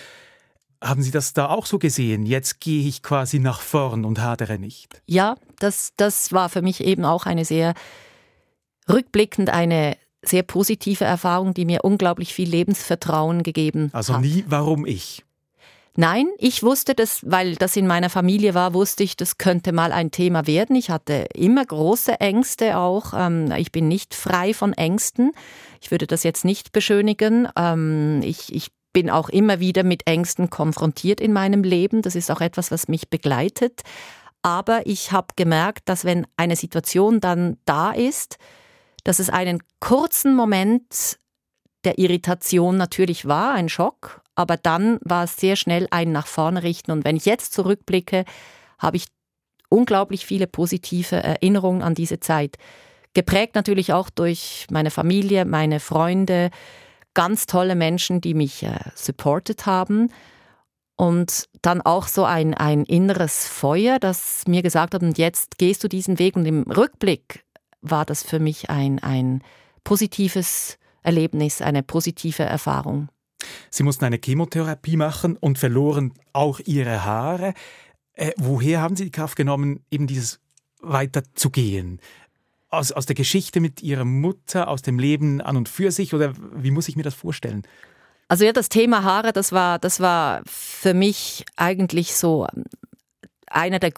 [0.83, 2.27] Haben Sie das da auch so gesehen?
[2.27, 5.03] Jetzt gehe ich quasi nach vorn und hadere nicht.
[5.07, 7.75] Ja, das, das war für mich eben auch eine sehr
[8.89, 14.23] rückblickend eine sehr positive Erfahrung, die mir unglaublich viel Lebensvertrauen gegeben also hat.
[14.23, 15.25] Also nie, warum ich?
[15.97, 19.93] Nein, ich wusste das, weil das in meiner Familie war, wusste ich, das könnte mal
[19.93, 20.75] ein Thema werden.
[20.75, 23.13] Ich hatte immer große Ängste auch.
[23.17, 25.31] Ähm, ich bin nicht frei von Ängsten.
[25.81, 27.47] Ich würde das jetzt nicht beschönigen.
[27.57, 32.01] Ähm, ich, ich bin auch immer wieder mit Ängsten konfrontiert in meinem Leben.
[32.01, 33.83] Das ist auch etwas, was mich begleitet.
[34.41, 38.39] Aber ich habe gemerkt, dass wenn eine Situation dann da ist,
[39.03, 41.19] dass es einen kurzen Moment
[41.85, 46.63] der Irritation natürlich war, ein Schock, aber dann war es sehr schnell ein nach vorne
[46.63, 46.91] richten.
[46.91, 48.25] Und wenn ich jetzt zurückblicke,
[48.79, 49.07] habe ich
[49.69, 52.57] unglaublich viele positive Erinnerungen an diese Zeit.
[53.13, 56.51] Geprägt natürlich auch durch meine Familie, meine Freunde,
[57.15, 60.11] ganz tolle Menschen, die mich äh, supportet haben.
[60.97, 65.83] Und dann auch so ein, ein inneres Feuer, das mir gesagt hat, und jetzt gehst
[65.83, 66.37] du diesen Weg.
[66.37, 67.45] Und im Rückblick
[67.81, 69.43] war das für mich ein, ein
[69.83, 73.09] positives Erlebnis, eine positive Erfahrung.
[73.71, 77.55] Sie mussten eine Chemotherapie machen und verloren auch Ihre Haare.
[78.15, 80.41] Äh, woher haben Sie die Kraft genommen, eben dieses
[80.81, 82.01] weiterzugehen?
[82.77, 86.15] Aus, aus der Geschichte mit ihrer Mutter, aus dem Leben an und für sich?
[86.15, 87.63] Oder wie muss ich mir das vorstellen?
[88.29, 92.65] Also ja, das Thema Haare, das war, das war für mich eigentlich so ähm,
[93.47, 93.93] einer der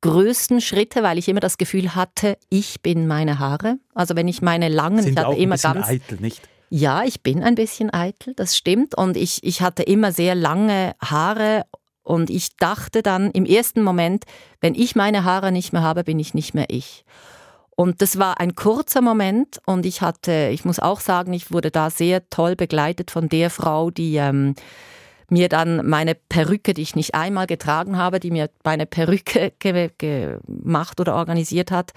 [0.00, 3.78] größten Schritte, weil ich immer das Gefühl hatte, ich bin meine Haare.
[3.94, 6.42] Also wenn ich meine langen, Sind ich hatte auch immer ein bisschen ganz eitel, nicht?
[6.70, 8.96] Ja, ich bin ein bisschen eitel, das stimmt.
[8.96, 11.64] Und ich, ich hatte immer sehr lange Haare
[12.02, 14.24] und ich dachte dann im ersten Moment,
[14.60, 17.04] wenn ich meine Haare nicht mehr habe, bin ich nicht mehr ich.
[17.76, 21.70] Und das war ein kurzer Moment und ich hatte, ich muss auch sagen, ich wurde
[21.70, 24.54] da sehr toll begleitet von der Frau, die ähm,
[25.28, 29.90] mir dann meine Perücke, die ich nicht einmal getragen habe, die mir meine Perücke ge
[29.98, 31.92] gemacht oder organisiert hat.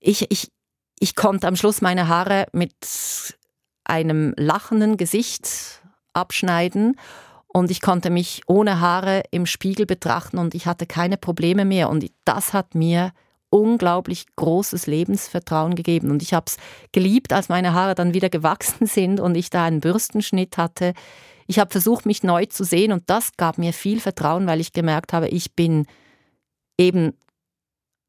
[0.00, 0.50] Ich, ich,
[0.98, 2.74] ich konnte am Schluss meine Haare mit
[3.84, 5.82] einem lachenden Gesicht
[6.14, 6.96] abschneiden
[7.48, 11.90] und ich konnte mich ohne Haare im Spiegel betrachten und ich hatte keine Probleme mehr
[11.90, 13.12] und das hat mir
[13.54, 16.56] unglaublich großes Lebensvertrauen gegeben und ich habe es
[16.90, 20.92] geliebt, als meine Haare dann wieder gewachsen sind und ich da einen Bürstenschnitt hatte.
[21.46, 24.72] Ich habe versucht, mich neu zu sehen und das gab mir viel Vertrauen, weil ich
[24.72, 25.86] gemerkt habe, ich bin
[26.78, 27.12] eben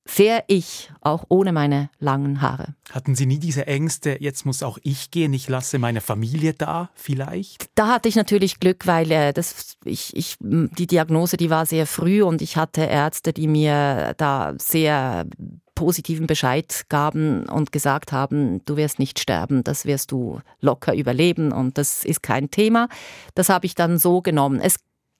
[0.07, 2.75] sehr ich, auch ohne meine langen Haare.
[2.91, 6.89] Hatten Sie nie diese Ängste, jetzt muss auch ich gehen, ich lasse meine Familie da
[6.93, 7.69] vielleicht?
[7.75, 11.87] Da hatte ich natürlich Glück, weil äh, das, ich, ich, die Diagnose, die war sehr
[11.87, 15.25] früh und ich hatte Ärzte, die mir da sehr
[15.73, 21.51] positiven Bescheid gaben und gesagt haben, du wirst nicht sterben, das wirst du locker überleben
[21.51, 22.87] und das ist kein Thema.
[23.33, 24.61] Das habe ich dann so genommen.
[24.61, 24.77] Es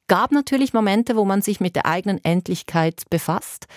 [0.07, 3.67] gab natürlich Momente, wo man sich mit der eigenen Endlichkeit befasst.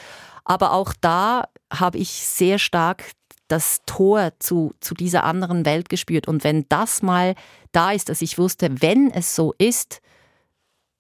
[0.49, 3.13] Aber auch da habe ich sehr stark
[3.49, 6.27] das Tor zu, zu dieser anderen Welt gespürt.
[6.27, 7.35] Und wenn das mal
[7.71, 10.01] da ist, dass ich wusste, wenn es so ist,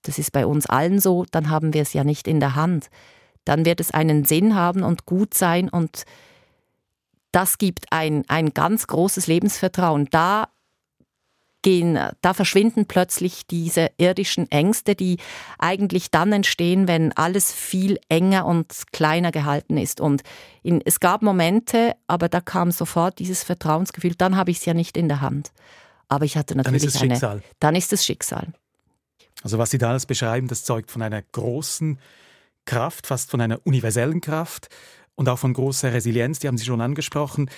[0.02, 2.88] das ist bei uns allen so, dann haben wir es ja nicht in der Hand.
[3.44, 6.04] Dann wird es einen Sinn haben und gut sein und
[7.32, 10.08] das gibt ein, ein ganz großes Lebensvertrauen.
[10.10, 10.48] Da
[11.62, 15.18] gehen, da verschwinden plötzlich diese irdischen Ängste, die
[15.58, 20.00] eigentlich dann entstehen, wenn alles viel enger und kleiner gehalten ist.
[20.00, 20.22] Und
[20.62, 24.74] in, es gab Momente, aber da kam sofort dieses Vertrauensgefühl, dann habe ich es ja
[24.74, 25.52] nicht in der Hand.
[26.08, 27.42] Aber ich hatte natürlich dann ist es eine, Schicksal.
[27.60, 28.52] Dann ist es Schicksal.
[29.42, 31.98] Also was Sie da alles beschreiben, das zeugt von einer großen
[32.64, 34.68] Kraft, fast von einer universellen Kraft
[35.14, 37.50] und auch von großer Resilienz, die haben Sie schon angesprochen.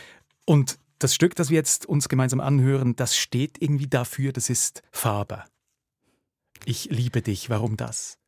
[0.47, 4.83] Und das Stück, das wir jetzt uns gemeinsam anhören, das steht irgendwie dafür, das ist
[4.93, 5.45] Faber.
[6.65, 8.19] Ich liebe dich, warum das?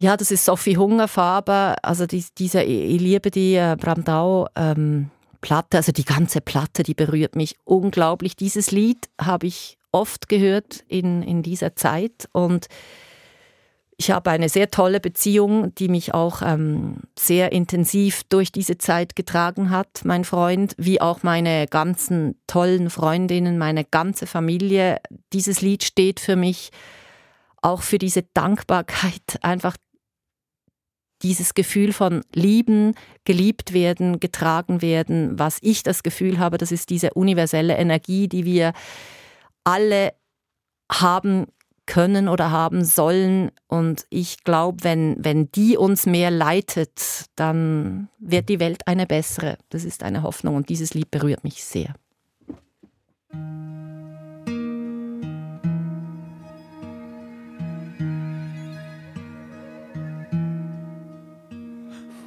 [0.00, 5.10] Ja, das ist Sophie Hunger, Faber, also die, diese Ich liebe die äh, Brandau ähm,
[5.40, 8.36] Platte, also die ganze Platte, die berührt mich unglaublich.
[8.36, 12.66] Dieses Lied habe ich oft gehört in, in dieser Zeit und
[14.00, 19.16] ich habe eine sehr tolle Beziehung, die mich auch ähm, sehr intensiv durch diese Zeit
[19.16, 24.98] getragen hat, mein Freund, wie auch meine ganzen tollen Freundinnen, meine ganze Familie.
[25.32, 26.70] Dieses Lied steht für mich
[27.60, 29.76] auch für diese Dankbarkeit, einfach
[31.22, 32.94] dieses Gefühl von lieben,
[33.24, 38.44] geliebt werden, getragen werden, was ich das Gefühl habe, das ist diese universelle Energie, die
[38.44, 38.74] wir
[39.64, 40.12] alle
[40.88, 41.46] haben
[41.88, 43.50] können oder haben sollen.
[43.66, 49.56] Und ich glaube, wenn, wenn die uns mehr leitet, dann wird die Welt eine bessere.
[49.70, 51.94] Das ist eine Hoffnung und dieses Lied berührt mich sehr.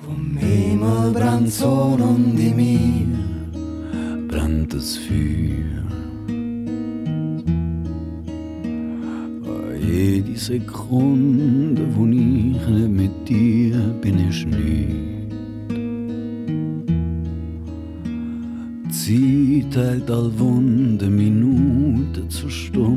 [0.04, 5.51] Vom Himmel brennt Sonne und in mir brennt das Feuer.
[10.42, 15.36] Sekunde, wo ich nicht mit dir bin, ist nichts.
[18.90, 22.91] Zeit hält all Wunde, Minute zu Stunde, Stunde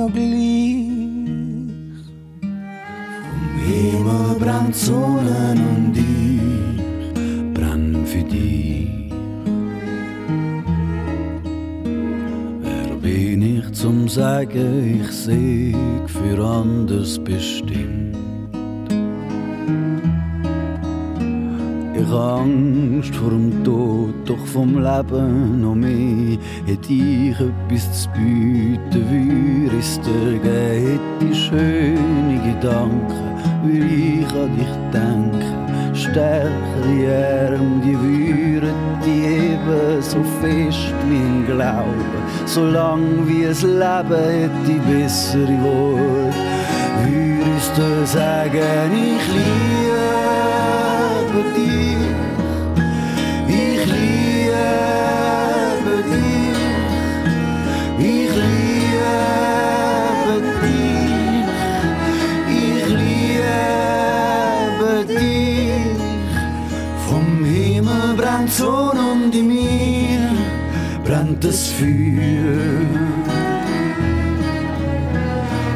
[0.00, 0.86] meines noch gleich.
[3.66, 8.88] Himmel brennt Sonnen und ich brenn für dich.
[12.62, 15.74] Wer bin ich zum Sagen, ich seh
[16.06, 17.99] für anders bestimmt?
[23.64, 26.38] Tod, doch vom Leben noch mehr.
[26.66, 31.00] Hätte ich etwas zu bieten, würde es dir geben.
[31.20, 35.60] Hätte schöne Gedanken, würde ich an dich denken.
[35.94, 42.18] Stärkere Arme, die würden die eben so fest wie ein Glaube.
[42.46, 46.36] Solange wie es Leben hätte bessere Worte,
[47.04, 49.80] würde ich dir sagen, ich liebe
[51.56, 51.69] dich.
[71.50, 72.86] Das Feuer.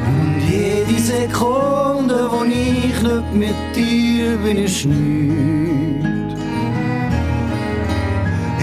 [0.07, 6.41] Und jede Sekunde, wo ich nicht mit dir bin, ist nichts.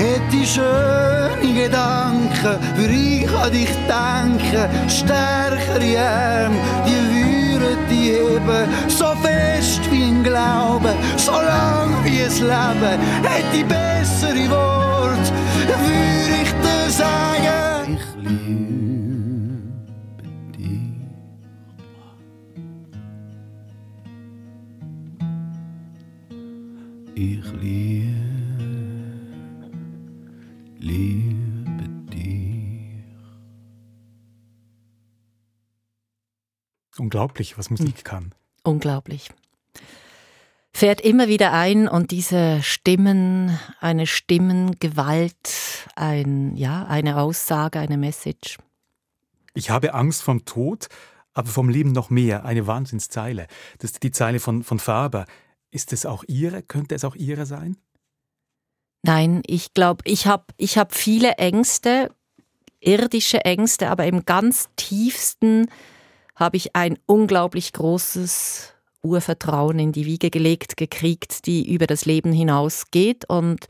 [0.01, 4.63] Hätte schöne Gedanken, würde ich an dich denken.
[4.87, 6.55] Stärkere Arme,
[6.87, 10.93] die würden die heben, so fest wie ein Glaube.
[11.17, 12.99] So lang wie es Leben,
[13.31, 15.33] hätte bessere Worte,
[37.01, 38.33] Unglaublich, was Musik kann.
[38.63, 39.31] Unglaublich.
[40.73, 48.57] Fährt immer wieder ein und diese Stimmen, eine Stimmengewalt, ein, ja, eine Aussage, eine Message.
[49.53, 50.87] Ich habe Angst vom Tod,
[51.33, 52.45] aber vom Leben noch mehr.
[52.45, 53.47] Eine Wahnsinnszeile.
[53.79, 55.25] Das ist die Zeile von, von Faber.
[55.71, 56.63] Ist es auch Ihre?
[56.63, 57.77] Könnte es auch Ihre sein?
[59.03, 62.13] Nein, ich glaube, ich habe ich hab viele Ängste,
[62.79, 65.67] irdische Ängste, aber im ganz tiefsten
[66.35, 72.31] habe ich ein unglaublich großes Urvertrauen in die Wiege gelegt, gekriegt, die über das Leben
[72.31, 73.25] hinausgeht.
[73.27, 73.67] Und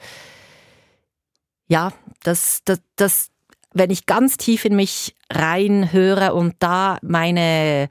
[1.68, 3.30] ja, das, das, das,
[3.74, 7.88] wenn ich ganz tief in mich reinhöre und da meine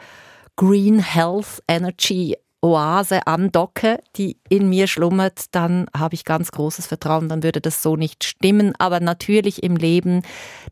[0.56, 7.28] Green Health Energy Oase andocke, die in mir schlummert, dann habe ich ganz großes Vertrauen,
[7.28, 8.74] dann würde das so nicht stimmen.
[8.78, 10.22] Aber natürlich im Leben,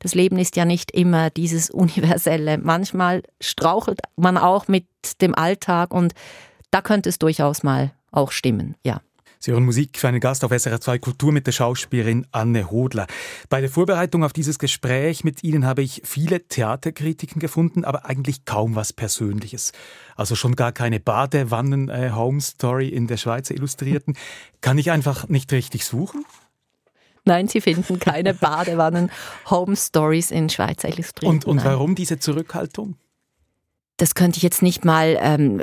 [0.01, 2.59] das Leben ist ja nicht immer dieses Universelle.
[2.59, 4.87] Manchmal strauchelt man auch mit
[5.23, 6.13] dem Alltag und
[6.71, 9.01] da könnte es durchaus mal auch stimmen, ja.
[9.41, 13.07] Sie hören Musik für einen Gast auf SRF 2 Kultur mit der Schauspielerin Anne Hodler.
[13.49, 18.45] Bei der Vorbereitung auf dieses Gespräch mit Ihnen habe ich viele Theaterkritiken gefunden, aber eigentlich
[18.47, 19.71] kaum was Persönliches.
[20.17, 24.17] Also schon gar keine Badewannen-Home-Story in der Schweizer Illustrierten.
[24.61, 26.25] Kann ich einfach nicht richtig suchen?
[27.25, 31.29] Nein, Sie finden keine Badewannen-Home-Stories in Schweizer Illustrierten.
[31.29, 32.97] Und, und warum diese Zurückhaltung?
[33.99, 35.61] Das könnte ich jetzt nicht mal, ähm,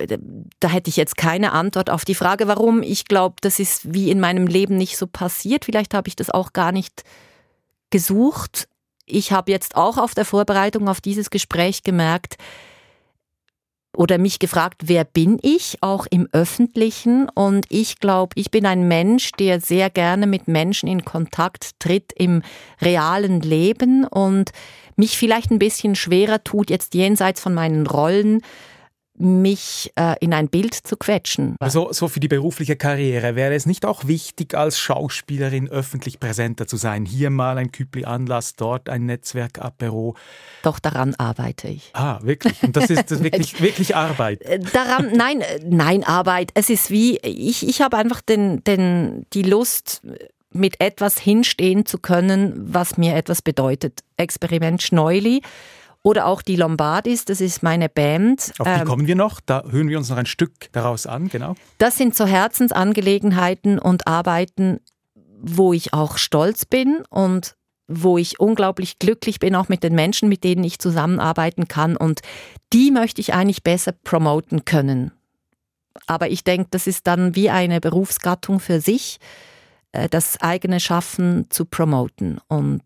[0.60, 2.84] da hätte ich jetzt keine Antwort auf die Frage, warum.
[2.84, 5.66] Ich glaube, das ist wie in meinem Leben nicht so passiert.
[5.66, 7.04] Vielleicht habe ich das auch gar nicht
[7.90, 8.68] gesucht.
[9.06, 12.36] Ich habe jetzt auch auf der Vorbereitung auf dieses Gespräch gemerkt
[13.96, 17.30] oder mich gefragt, wer bin ich, auch im öffentlichen.
[17.30, 22.12] Und ich glaube, ich bin ein Mensch, der sehr gerne mit Menschen in Kontakt tritt
[22.16, 22.42] im
[22.82, 24.52] realen Leben und
[24.96, 28.42] mich vielleicht ein bisschen schwerer tut, jetzt jenseits von meinen Rollen,
[29.18, 31.56] mich äh, in ein Bild zu quetschen.
[31.60, 36.68] Also so für die berufliche Karriere wäre es nicht auch wichtig, als Schauspielerin öffentlich präsenter
[36.68, 37.06] zu sein?
[37.06, 40.16] Hier mal ein Küppli-Anlass, dort ein Netzwerk-Apero.
[40.64, 41.92] Doch daran arbeite ich.
[41.94, 42.62] Ah, wirklich?
[42.64, 44.42] Und das ist das wirklich, wirklich Arbeit?
[44.42, 46.52] Äh, daran, nein, äh, nein, Arbeit.
[46.54, 50.02] Es ist wie, ich, ich habe einfach den, den, die Lust,
[50.56, 54.02] mit etwas hinstehen zu können, was mir etwas bedeutet.
[54.18, 55.42] Experiment Schneuli
[56.02, 58.54] oder auch die Lombardis, das ist meine Band.
[58.60, 61.30] Auf die ähm, kommen wir noch, da hören wir uns noch ein Stück daraus an,
[61.30, 61.56] genau.
[61.80, 64.80] Das sind so Herzensangelegenheiten und Arbeiten,
[65.42, 67.56] wo ich auch stolz bin und
[67.88, 71.98] wo ich unglaublich glücklich bin, auch mit den Menschen, mit denen ich zusammenarbeiten kann.
[71.98, 72.22] Und
[72.72, 75.12] die möchte ich eigentlich besser promoten können.
[76.08, 79.20] Aber ich denke, das ist dann wie eine Berufsgattung für sich.
[79.96, 82.40] Äh, das eigene Schaffen zu promoten.
[82.48, 82.84] Und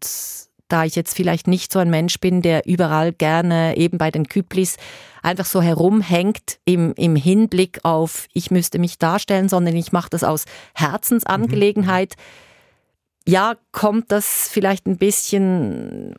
[0.68, 4.28] da ich jetzt vielleicht nicht so ein Mensch bin, der überall gerne eben bei den
[4.28, 4.78] Küplis
[5.24, 10.24] einfach so herumhängt im, im Hinblick auf, ich müsste mich darstellen, sondern ich mache das
[10.24, 10.46] aus
[10.76, 12.16] Herzensangelegenheit.
[12.18, 13.32] Mhm.
[13.32, 16.16] Ja, kommt das vielleicht ein bisschen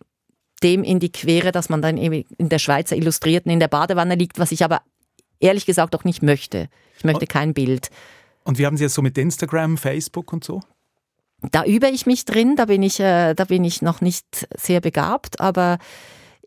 [0.62, 4.16] dem in die Quere, dass man dann eben in der Schweizer Illustrierten in der Badewanne
[4.16, 4.82] liegt, was ich aber
[5.38, 6.68] ehrlich gesagt auch nicht möchte.
[6.98, 7.88] Ich möchte kein Bild
[8.44, 10.60] Und wie haben Sie es so mit Instagram, Facebook und so?
[11.50, 14.80] Da übe ich mich drin, da bin ich, äh, da bin ich noch nicht sehr
[14.80, 15.78] begabt, aber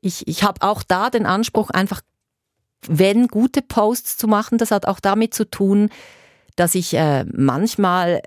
[0.01, 2.01] ich, ich habe auch da den Anspruch, einfach,
[2.87, 5.89] wenn gute Posts zu machen, das hat auch damit zu tun,
[6.55, 8.21] dass ich äh, manchmal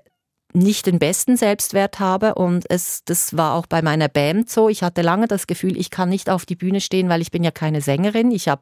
[0.53, 4.69] nicht den besten Selbstwert habe und es, das war auch bei meiner Band so.
[4.69, 7.43] Ich hatte lange das Gefühl, ich kann nicht auf die Bühne stehen, weil ich bin
[7.43, 8.31] ja keine Sängerin.
[8.31, 8.61] Ich habe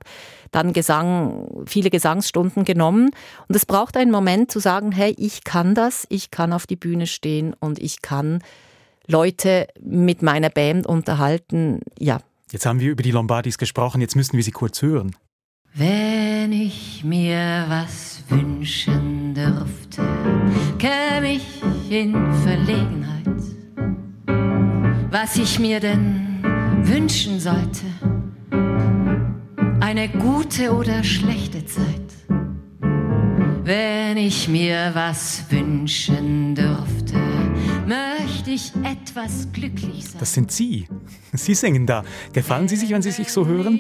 [0.51, 3.11] dann Gesang, viele Gesangsstunden genommen
[3.47, 6.75] und es braucht einen Moment zu sagen, hey, ich kann das, ich kann auf die
[6.75, 8.43] Bühne stehen und ich kann
[9.07, 11.81] Leute mit meiner Band unterhalten.
[11.99, 12.19] Ja.
[12.51, 15.15] Jetzt haben wir über die Lombardis gesprochen, jetzt müssen wir sie kurz hören.
[15.73, 20.01] Wenn ich mir was wünschen dürfte,
[20.77, 22.13] käme ich in
[22.43, 23.25] Verlegenheit.
[25.11, 26.43] Was ich mir denn
[26.83, 27.85] wünschen sollte,
[29.79, 31.85] eine gute oder schlechte Zeit.
[33.63, 37.15] Wenn ich mir was wünschen dürfte,
[37.87, 40.19] möchte ich etwas glücklich sein.
[40.19, 40.87] Das sind Sie.
[41.33, 42.03] Sie singen da.
[42.33, 43.79] Gefallen Sie sich, wenn Sie sich so hören?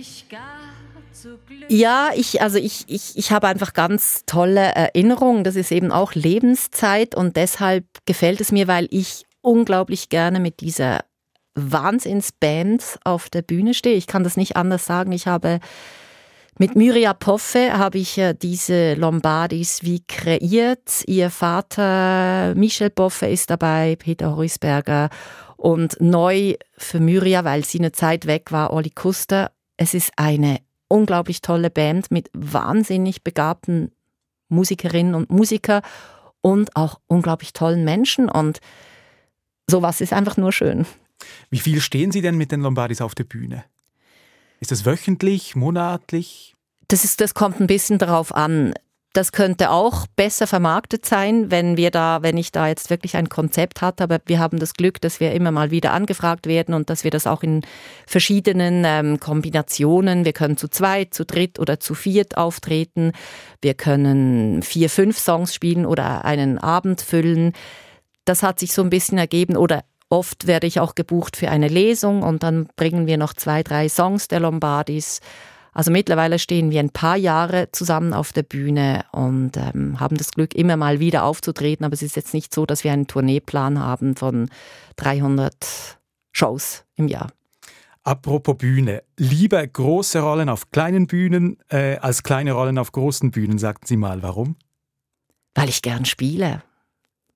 [1.67, 5.43] Ja, ich, also ich, ich, ich habe einfach ganz tolle Erinnerungen.
[5.43, 10.59] Das ist eben auch Lebenszeit und deshalb gefällt es mir, weil ich unglaublich gerne mit
[10.59, 10.99] dieser
[11.55, 13.95] Wahnsinnsband auf der Bühne stehe.
[13.95, 15.11] Ich kann das nicht anders sagen.
[15.11, 15.59] Ich habe
[16.57, 21.03] mit Myria Poffe habe ich diese Lombardis wie kreiert.
[21.05, 25.09] Ihr Vater Michel Poffe ist dabei, Peter Horisberger
[25.57, 29.51] und neu für Myria, weil sie eine Zeit weg war, Olli Kuster.
[29.75, 30.59] Es ist eine
[30.95, 33.91] unglaublich tolle Band mit wahnsinnig begabten
[34.47, 35.81] Musikerinnen und Musiker
[36.39, 38.61] und auch unglaublich tollen Menschen und
[39.69, 40.85] sowas ist einfach nur schön.
[41.49, 43.65] Wie viel stehen Sie denn mit den Lombardis auf der Bühne?
[44.61, 46.55] Ist das wöchentlich, monatlich?
[46.87, 48.73] Das, ist, das kommt ein bisschen darauf an.
[49.15, 53.29] Das könnte auch besser vermarktet sein, wenn wir da, wenn ich da jetzt wirklich ein
[53.29, 54.03] Konzept hatte.
[54.03, 57.11] Aber wir haben das Glück, dass wir immer mal wieder angefragt werden und dass wir
[57.11, 57.61] das auch in
[58.05, 60.25] verschiedenen ähm, Kombinationen.
[60.25, 63.13] Wir können zu zweit, zu dritt oder zu viert auftreten.
[63.61, 67.53] Wir können vier, fünf Songs spielen oder einen Abend füllen.
[68.25, 71.67] Das hat sich so ein bisschen ergeben oder Oft werde ich auch gebucht für eine
[71.67, 75.19] Lesung und dann bringen wir noch zwei, drei Songs der Lombardis.
[75.75, 80.31] Also mittlerweile stehen wir ein paar Jahre zusammen auf der Bühne und ähm, haben das
[80.31, 81.85] Glück, immer mal wieder aufzutreten.
[81.85, 84.49] Aber es ist jetzt nicht so, dass wir einen Tourneeplan haben von
[84.95, 85.99] 300
[86.31, 87.27] Shows im Jahr.
[88.03, 89.03] Apropos Bühne.
[89.17, 93.97] Lieber große Rollen auf kleinen Bühnen äh, als kleine Rollen auf großen Bühnen, sagten Sie
[93.97, 94.23] mal.
[94.23, 94.55] Warum?
[95.55, 96.63] Weil ich gern spiele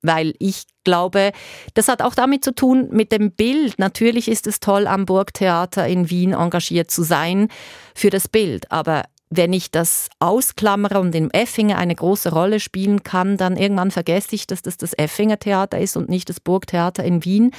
[0.01, 1.31] weil ich glaube,
[1.73, 3.79] das hat auch damit zu tun mit dem Bild.
[3.79, 7.49] Natürlich ist es toll, am Burgtheater in Wien engagiert zu sein
[7.95, 13.03] für das Bild, aber wenn ich das ausklammere und im Effinger eine große Rolle spielen
[13.03, 17.03] kann, dann irgendwann vergesse ich, dass das das Effinger Theater ist und nicht das Burgtheater
[17.03, 17.51] in Wien.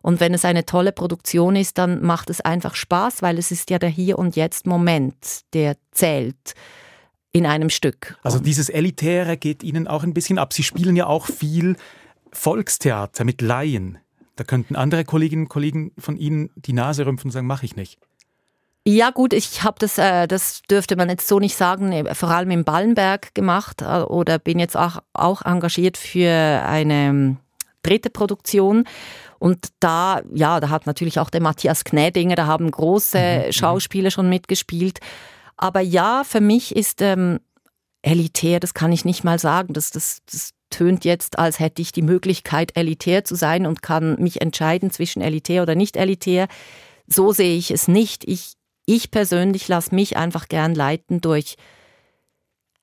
[0.00, 3.68] Und wenn es eine tolle Produktion ist, dann macht es einfach Spaß, weil es ist
[3.68, 6.54] ja der Hier und Jetzt Moment, der zählt
[7.32, 8.16] in einem Stück.
[8.22, 10.52] Also dieses Elitäre geht Ihnen auch ein bisschen ab.
[10.52, 11.76] Sie spielen ja auch viel
[12.32, 13.98] Volkstheater mit Laien.
[14.36, 17.76] Da könnten andere Kolleginnen und Kollegen von Ihnen die Nase rümpfen und sagen, mache ich
[17.76, 17.98] nicht.
[18.86, 22.50] Ja gut, ich habe das, äh, das dürfte man jetzt so nicht sagen, vor allem
[22.50, 26.30] im Ballenberg gemacht äh, oder bin jetzt auch, auch engagiert für
[26.64, 27.36] eine ähm,
[27.82, 28.84] dritte Produktion.
[29.38, 33.46] Und da, ja, da hat natürlich auch der Matthias Knädinger, da haben große mhm.
[33.46, 33.52] mhm.
[33.52, 35.00] Schauspieler schon mitgespielt.
[35.58, 37.40] Aber ja, für mich ist ähm,
[38.02, 39.74] elitär, das kann ich nicht mal sagen.
[39.74, 44.16] Das, das, das tönt jetzt, als hätte ich die Möglichkeit, elitär zu sein und kann
[44.20, 46.48] mich entscheiden zwischen elitär oder nicht elitär.
[47.06, 48.26] So sehe ich es nicht.
[48.26, 48.52] Ich,
[48.86, 51.56] ich persönlich lasse mich einfach gern leiten durch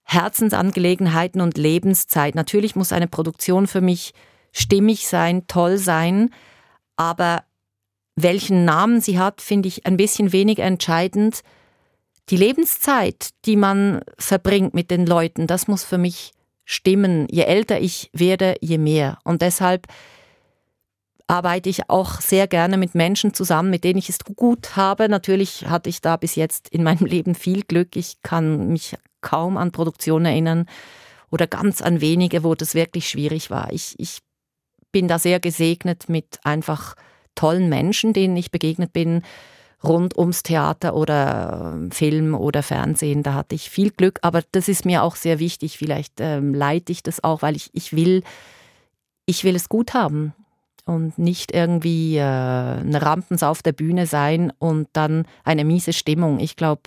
[0.03, 2.35] Herzensangelegenheiten und Lebenszeit.
[2.35, 4.13] Natürlich muss eine Produktion für mich
[4.51, 6.29] stimmig sein, toll sein,
[6.95, 7.43] aber
[8.15, 11.41] welchen Namen sie hat, finde ich ein bisschen weniger entscheidend,
[12.29, 16.31] die Lebenszeit, die man verbringt mit den Leuten, das muss für mich
[16.65, 17.27] stimmen.
[17.29, 19.19] Je älter ich werde, je mehr.
[19.23, 19.87] Und deshalb
[21.27, 25.09] arbeite ich auch sehr gerne mit Menschen zusammen, mit denen ich es gut habe.
[25.09, 27.95] Natürlich hatte ich da bis jetzt in meinem Leben viel Glück.
[27.95, 30.67] Ich kann mich kaum an Produktionen erinnern
[31.31, 33.71] oder ganz an wenige, wo das wirklich schwierig war.
[33.71, 34.19] Ich, ich
[34.91, 36.95] bin da sehr gesegnet mit einfach
[37.33, 39.23] tollen Menschen, denen ich begegnet bin
[39.83, 43.23] rund ums Theater oder ähm, Film oder Fernsehen.
[43.23, 45.77] Da hatte ich viel Glück, aber das ist mir auch sehr wichtig.
[45.77, 48.23] Vielleicht ähm, leite ich das auch, weil ich, ich will,
[49.25, 50.33] ich will es gut haben
[50.85, 56.39] und nicht irgendwie äh, eine Rampens auf der Bühne sein und dann eine miese Stimmung.
[56.39, 56.83] Ich glaube,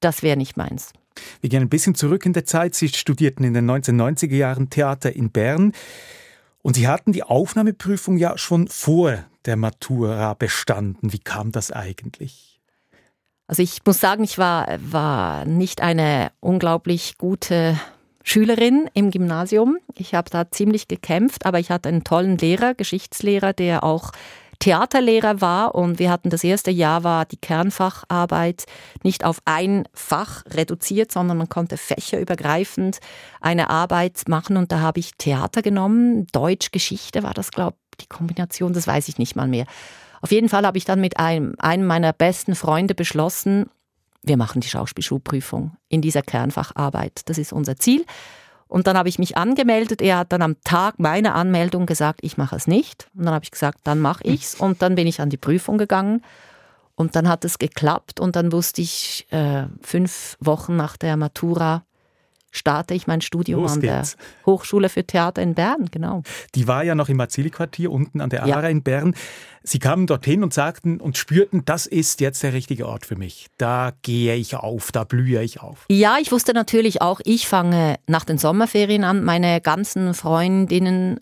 [0.00, 0.92] das wäre nicht meins.
[1.40, 2.74] Wir gehen ein bisschen zurück in der Zeit.
[2.74, 5.72] Sie studierten in den 1990er Jahren Theater in Bern
[6.68, 11.14] und Sie hatten die Aufnahmeprüfung ja schon vor der Matura bestanden.
[11.14, 12.60] Wie kam das eigentlich?
[13.46, 17.80] Also ich muss sagen, ich war, war nicht eine unglaublich gute
[18.22, 19.78] Schülerin im Gymnasium.
[19.94, 24.12] Ich habe da ziemlich gekämpft, aber ich hatte einen tollen Lehrer, Geschichtslehrer, der auch
[24.60, 28.64] Theaterlehrer war und wir hatten das erste Jahr war die Kernfacharbeit
[29.04, 32.98] nicht auf ein Fach reduziert, sondern man konnte fächerübergreifend
[33.40, 37.98] eine Arbeit machen und da habe ich Theater genommen, Deutsch, Geschichte war das, glaube ich,
[37.98, 39.66] die Kombination, das weiß ich nicht mal mehr.
[40.20, 43.70] Auf jeden Fall habe ich dann mit einem, einem meiner besten Freunde beschlossen,
[44.22, 47.22] wir machen die Schauspielschulprüfung in dieser Kernfacharbeit.
[47.26, 48.04] Das ist unser Ziel.
[48.68, 50.02] Und dann habe ich mich angemeldet.
[50.02, 53.08] Er hat dann am Tag meiner Anmeldung gesagt, ich mache es nicht.
[53.16, 54.54] Und dann habe ich gesagt, dann mache ich's.
[54.54, 56.22] Und dann bin ich an die Prüfung gegangen.
[56.94, 58.20] Und dann hat es geklappt.
[58.20, 61.84] Und dann wusste ich äh, fünf Wochen nach der Matura,
[62.50, 64.16] starte ich mein Studium Los an geht's.
[64.16, 66.22] der Hochschule für Theater in Bern, genau.
[66.54, 68.68] Die war ja noch im Marzili-Quartier unten an der Aare ja.
[68.68, 69.14] in Bern.
[69.62, 73.48] Sie kamen dorthin und sagten und spürten, das ist jetzt der richtige Ort für mich.
[73.58, 75.84] Da gehe ich auf, da blühe ich auf.
[75.90, 79.24] Ja, ich wusste natürlich auch, ich fange nach den Sommerferien an.
[79.24, 81.18] Meine ganzen Freundinnen,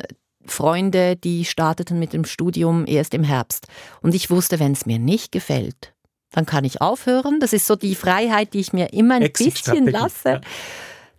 [0.46, 3.66] Freunde, die starteten mit dem Studium erst im Herbst.
[4.00, 5.92] Und ich wusste, wenn es mir nicht gefällt,
[6.30, 7.40] dann kann ich aufhören.
[7.40, 10.28] Das ist so die Freiheit, die ich mir immer ein bisschen lasse.
[10.28, 10.40] Ja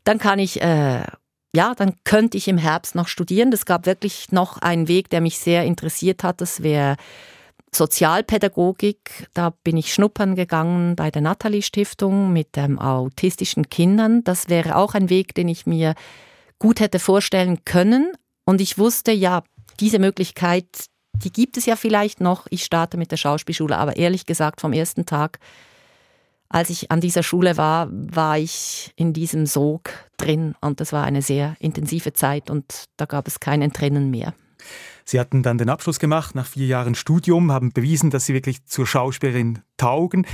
[0.07, 1.03] dann kann ich, äh,
[1.53, 3.51] ja, dann könnte ich im Herbst noch studieren.
[3.51, 6.39] Das gab wirklich noch einen Weg, der mich sehr interessiert hat.
[6.39, 6.95] Das wäre
[7.73, 9.27] Sozialpädagogik.
[9.33, 14.23] Da bin ich schnuppern gegangen bei der Nathalie Stiftung mit ähm, autistischen Kindern.
[14.23, 15.93] Das wäre auch ein Weg, den ich mir
[16.57, 18.13] gut hätte vorstellen können.
[18.45, 19.43] Und ich wusste, ja,
[19.81, 22.47] diese Möglichkeit, die gibt es ja vielleicht noch.
[22.49, 25.39] Ich starte mit der Schauspielschule, aber ehrlich gesagt, vom ersten Tag
[26.49, 31.03] als ich an dieser Schule war, war ich in diesem Sog drin und das war
[31.03, 34.33] eine sehr intensive Zeit und da gab es kein Entrinnen mehr.
[35.09, 38.65] Sie hatten dann den Abschluss gemacht nach vier Jahren Studium, haben bewiesen, dass Sie wirklich
[38.65, 40.27] zur Schauspielerin taugen.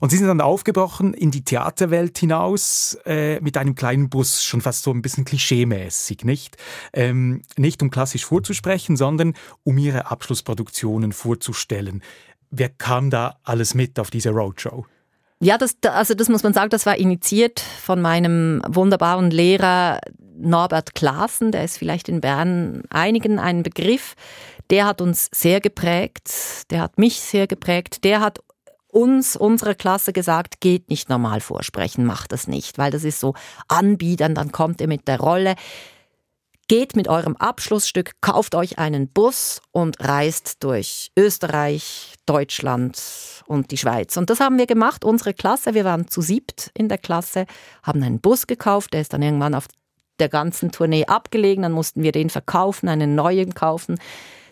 [0.00, 4.60] Und Sie sind dann aufgebrochen in die Theaterwelt hinaus äh, mit einem kleinen Bus, schon
[4.60, 6.58] fast so ein bisschen klischeemäßig, nicht?
[6.92, 9.32] Ähm, nicht um klassisch vorzusprechen, sondern
[9.64, 12.02] um Ihre Abschlussproduktionen vorzustellen.
[12.50, 14.84] Wer kam da alles mit auf diese Roadshow?
[15.40, 20.00] Ja, das, also das muss man sagen, das war initiiert von meinem wunderbaren Lehrer
[20.36, 24.14] Norbert Klaassen, der ist vielleicht in Bern einigen ein Begriff.
[24.70, 28.40] Der hat uns sehr geprägt, der hat mich sehr geprägt, der hat
[28.88, 33.34] uns, unsere Klasse gesagt, geht nicht normal vorsprechen, macht das nicht, weil das ist so
[33.68, 35.54] anbiedern, dann kommt ihr mit der Rolle.
[36.68, 43.00] Geht mit eurem Abschlussstück, kauft euch einen Bus und reist durch Österreich, Deutschland
[43.46, 44.18] und die Schweiz.
[44.18, 45.72] Und das haben wir gemacht, unsere Klasse.
[45.72, 47.46] Wir waren zu siebt in der Klasse,
[47.82, 49.66] haben einen Bus gekauft, der ist dann irgendwann auf
[50.18, 53.98] der ganzen Tournee abgelegen, dann mussten wir den verkaufen, einen neuen kaufen.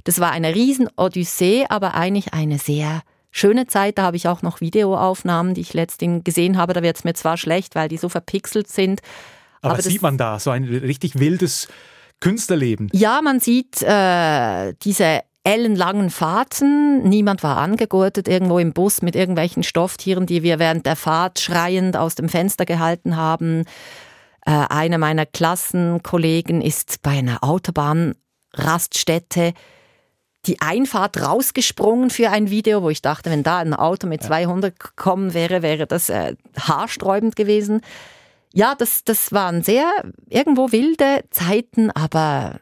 [0.04, 3.98] Das war eine riesen Odyssee, aber eigentlich eine sehr schöne Zeit.
[3.98, 6.72] Da habe ich auch noch Videoaufnahmen, die ich letztens gesehen habe.
[6.72, 9.02] Da wird es mir zwar schlecht, weil die so verpixelt sind.
[9.60, 11.68] Aber, aber sieht man da so ein richtig wildes
[12.20, 12.90] Künstlerleben.
[12.92, 17.08] Ja, man sieht äh, diese ellenlangen Fahrten.
[17.08, 21.96] Niemand war angegurtet irgendwo im Bus mit irgendwelchen Stofftieren, die wir während der Fahrt schreiend
[21.96, 23.62] aus dem Fenster gehalten haben.
[24.44, 29.52] Äh, einer meiner Klassenkollegen ist bei einer Autobahnraststätte
[30.46, 34.78] die Einfahrt rausgesprungen für ein Video, wo ich dachte, wenn da ein Auto mit 200
[34.78, 37.80] gekommen wäre, wäre das äh, haarsträubend gewesen
[38.56, 39.92] ja, das, das waren sehr
[40.30, 42.60] irgendwo wilde Zeiten, aber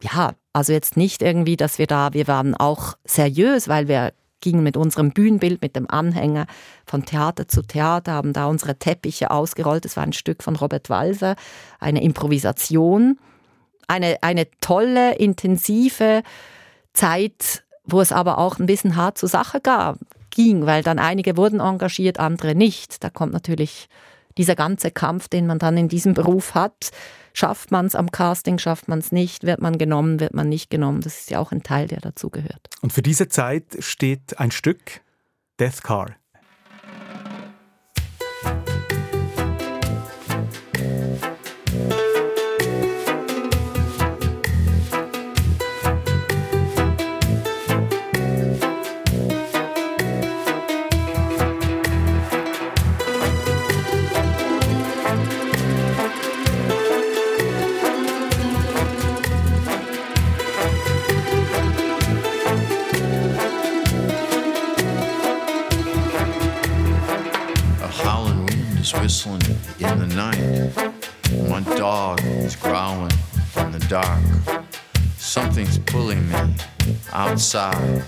[0.00, 4.62] ja, also jetzt nicht irgendwie, dass wir da, wir waren auch seriös, weil wir gingen
[4.62, 6.46] mit unserem Bühnenbild, mit dem Anhänger
[6.86, 9.84] von Theater zu Theater, haben da unsere Teppiche ausgerollt.
[9.84, 11.36] Das war ein Stück von Robert Walser,
[11.80, 13.18] eine Improvisation,
[13.86, 16.22] eine, eine tolle, intensive
[16.94, 19.98] Zeit, wo es aber auch ein bisschen hart zur Sache gab,
[20.30, 23.04] ging, weil dann einige wurden engagiert, andere nicht.
[23.04, 23.88] Da kommt natürlich
[24.38, 26.90] dieser ganze Kampf, den man dann in diesem Beruf hat.
[27.32, 30.70] Schafft man es am Casting, schafft man es nicht, wird man genommen, wird man nicht
[30.70, 31.00] genommen.
[31.00, 32.68] Das ist ja auch ein Teil, der dazugehört.
[32.80, 35.00] Und für diese Zeit steht ein Stück,
[35.58, 36.16] Death Car.
[69.92, 70.40] In the night.
[71.48, 73.12] My dog is growling
[73.56, 74.22] in the dark.
[75.16, 76.54] Something's pulling me
[77.12, 78.02] outside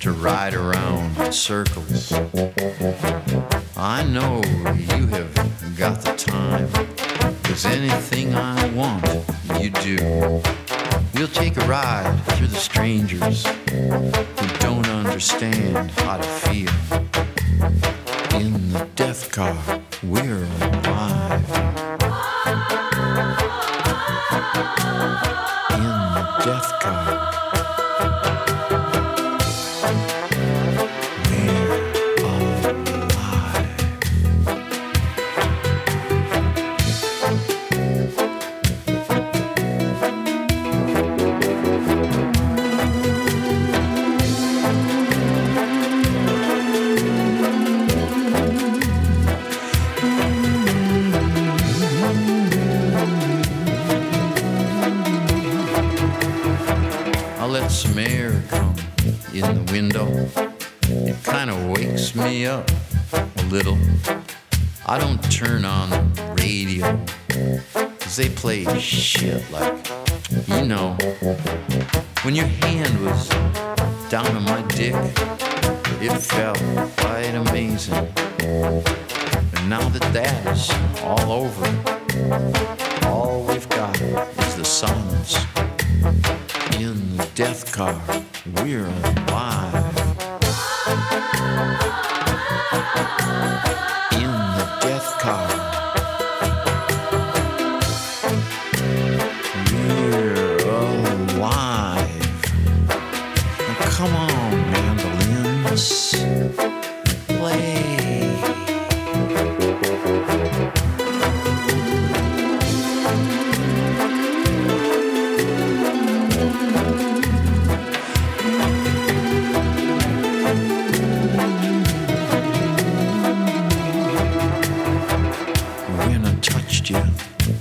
[0.00, 2.12] to ride around in circles.
[3.76, 5.34] I know you have
[5.76, 6.68] got the time,
[7.42, 9.04] cause anything I want,
[9.60, 10.42] you do.
[11.14, 16.70] We'll take a ride through the strangers who don't understand how to feel.
[18.40, 21.50] In the death car, we're alive.
[25.72, 25.82] In
[26.14, 27.59] the death car.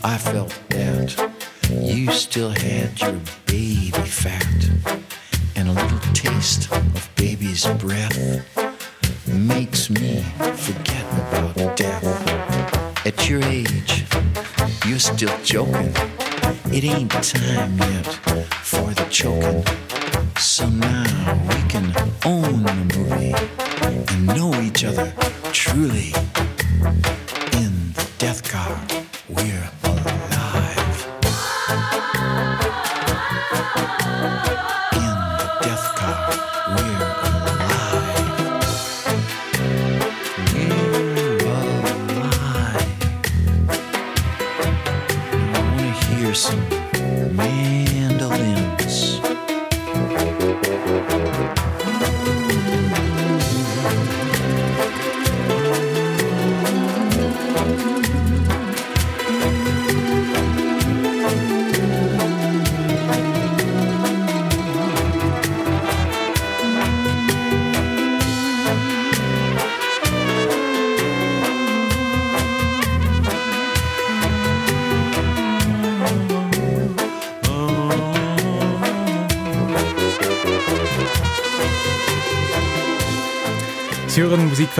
[0.09, 1.31] I felt that.
[1.69, 4.43] You still had your baby fat
[5.55, 8.17] and a little taste of baby's breath
[9.27, 10.23] makes me
[10.55, 12.03] forget about death.
[13.05, 14.05] At your age,
[14.87, 15.93] you're still joking.
[16.73, 18.07] It ain't time yet
[18.63, 19.63] for the choking.
[20.39, 21.93] So now we can
[22.25, 23.35] own the movie
[24.11, 25.13] and know each other
[25.53, 26.13] truly.
[27.61, 28.75] In the death car,
[29.29, 29.69] we're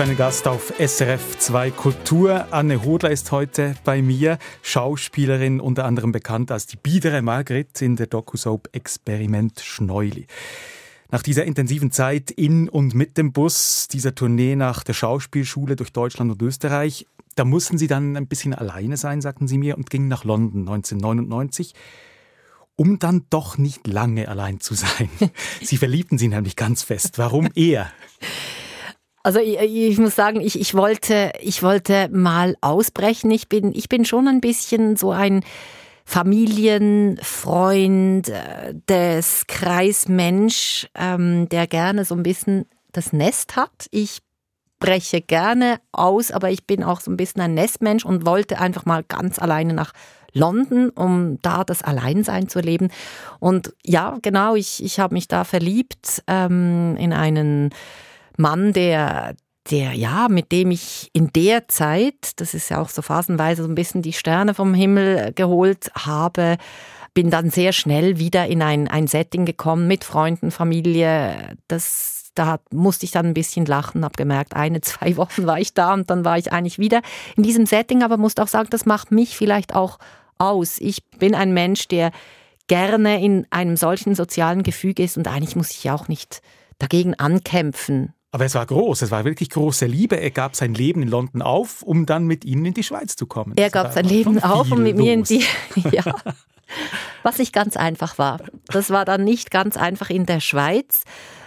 [0.00, 2.46] für einen Gast auf SRF 2 Kultur.
[2.52, 7.96] Anne Hodler ist heute bei mir, Schauspielerin, unter anderem bekannt als die biedere Margret in
[7.96, 10.26] der Doku-Soap Experiment Schneuli.
[11.10, 15.92] Nach dieser intensiven Zeit in und mit dem Bus, dieser Tournee nach der Schauspielschule durch
[15.92, 19.90] Deutschland und Österreich, da mussten Sie dann ein bisschen alleine sein, sagten Sie mir, und
[19.90, 21.74] gingen nach London 1999
[22.76, 25.10] um dann doch nicht lange allein zu sein.
[25.62, 27.18] Sie verliebten sie nämlich ganz fest.
[27.18, 27.92] Warum er?
[29.22, 33.30] Also ich, ich, muss sagen, ich, ich, wollte, ich wollte mal ausbrechen.
[33.30, 35.44] Ich bin, ich bin schon ein bisschen so ein
[36.06, 43.86] Familienfreund äh, des Kreismensch, ähm, der gerne so ein bisschen das Nest hat.
[43.90, 44.20] Ich
[44.78, 48.86] breche gerne aus, aber ich bin auch so ein bisschen ein Nestmensch und wollte einfach
[48.86, 49.92] mal ganz alleine nach
[50.32, 52.88] London, um da das Alleinsein zu erleben.
[53.38, 57.74] Und ja, genau, ich, ich habe mich da verliebt ähm, in einen
[58.40, 59.34] Mann, der
[59.70, 63.68] der, ja, mit dem ich in der Zeit, das ist ja auch so phasenweise so
[63.68, 66.56] ein bisschen die Sterne vom Himmel geholt habe,
[67.14, 71.56] bin dann sehr schnell wieder in ein, ein Setting gekommen mit Freunden, Familie.
[71.68, 75.74] Das da musste ich dann ein bisschen lachen, habe gemerkt, eine, zwei Wochen war ich
[75.74, 77.02] da und dann war ich eigentlich wieder
[77.36, 79.98] in diesem Setting, aber musste auch sagen, das macht mich vielleicht auch
[80.38, 80.78] aus.
[80.78, 82.12] Ich bin ein Mensch, der
[82.68, 86.40] gerne in einem solchen sozialen Gefüge ist und eigentlich muss ich auch nicht
[86.78, 88.14] dagegen ankämpfen.
[88.32, 90.16] Aber es war groß, es war wirklich große Liebe.
[90.16, 93.26] Er gab sein Leben in London auf, um dann mit Ihnen in die Schweiz zu
[93.26, 93.54] kommen.
[93.56, 95.04] Er gab sein Leben auf, um mit los.
[95.04, 95.44] mir in die.
[95.90, 96.14] ja.
[97.24, 98.40] Was nicht ganz einfach war.
[98.66, 101.02] Das war dann nicht ganz einfach in der Schweiz,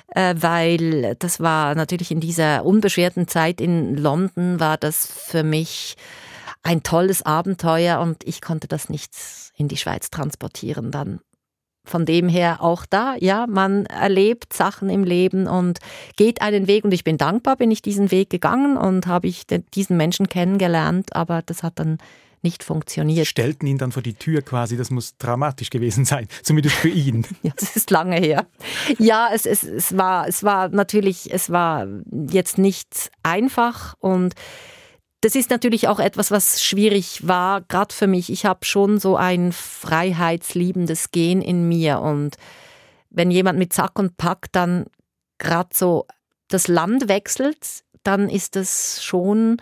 [0.09, 5.95] äh, weil das war natürlich in dieser unbeschwerten Zeit in London, war das für mich
[6.63, 9.13] ein tolles Abenteuer und ich konnte das nicht
[9.55, 11.21] in die Schweiz transportieren dann.
[11.86, 15.79] Von dem her auch da, ja, man erlebt Sachen im Leben und
[16.15, 19.43] geht einen Weg und ich bin dankbar, bin ich diesen Weg gegangen und habe ich
[19.73, 21.97] diesen Menschen kennengelernt, aber das hat dann
[22.43, 23.25] nicht funktioniert.
[23.25, 27.25] Stellten ihn dann vor die Tür quasi, das muss dramatisch gewesen sein, zumindest für ihn.
[27.41, 28.45] ja, das ist lange her.
[28.99, 31.88] Ja, es, es, es, war, es war natürlich, es war
[32.29, 34.36] jetzt nicht einfach und
[35.24, 38.30] das ist natürlich auch etwas, was schwierig war, gerade für mich.
[38.30, 42.36] Ich habe schon so ein freiheitsliebendes Gen in mir und
[43.09, 44.86] wenn jemand mit Sack und Pack dann
[45.38, 46.07] gerade so
[46.49, 49.61] das Land wechselt, dann ist das schon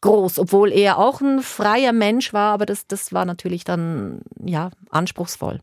[0.00, 4.70] groß, obwohl er auch ein freier Mensch war, aber das, das war natürlich dann ja
[4.88, 5.60] anspruchsvoll.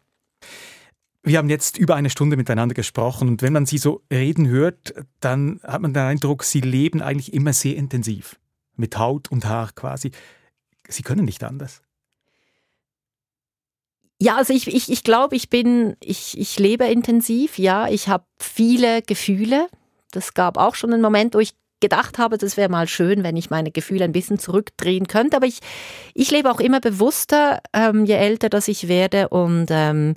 [1.23, 4.93] Wir haben jetzt über eine Stunde miteinander gesprochen und wenn man Sie so reden hört,
[5.19, 8.37] dann hat man den Eindruck, Sie leben eigentlich immer sehr intensiv
[8.75, 10.11] mit Haut und Haar quasi.
[10.87, 11.81] Sie können nicht anders.
[14.21, 18.23] Ja, also ich, ich, ich glaube, ich bin, ich, ich lebe intensiv, ja, ich habe
[18.39, 19.67] viele Gefühle.
[20.11, 23.35] Das gab auch schon einen Moment, wo ich gedacht habe, das wäre mal schön, wenn
[23.35, 25.37] ich meine Gefühle ein bisschen zurückdrehen könnte.
[25.37, 25.59] Aber ich,
[26.13, 29.29] ich lebe auch immer bewusster, ähm, je älter das ich werde.
[29.29, 30.15] Und ähm,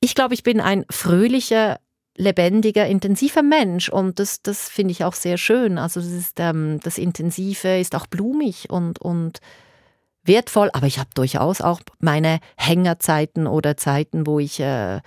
[0.00, 1.78] ich glaube, ich bin ein fröhlicher,
[2.16, 5.78] lebendiger, intensiver Mensch und das, das finde ich auch sehr schön.
[5.78, 9.40] Also das, ist, ähm, das Intensive ist auch blumig und, und
[10.24, 15.00] wertvoll, aber ich habe durchaus auch meine Hängerzeiten oder Zeiten, wo ich äh,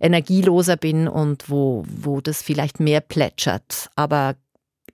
[0.00, 3.90] energieloser bin und wo, wo das vielleicht mehr plätschert.
[3.96, 4.34] Aber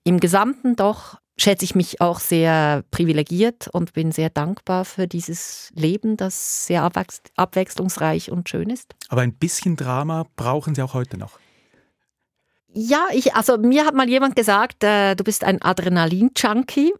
[0.05, 5.71] im Gesamten doch schätze ich mich auch sehr privilegiert und bin sehr dankbar für dieses
[5.75, 6.83] Leben, das sehr
[7.37, 8.95] abwechslungsreich und schön ist.
[9.09, 11.39] Aber ein bisschen Drama brauchen Sie auch heute noch.
[12.73, 16.93] Ja, ich, also mir hat mal jemand gesagt, äh, du bist ein Adrenalin-Junkie.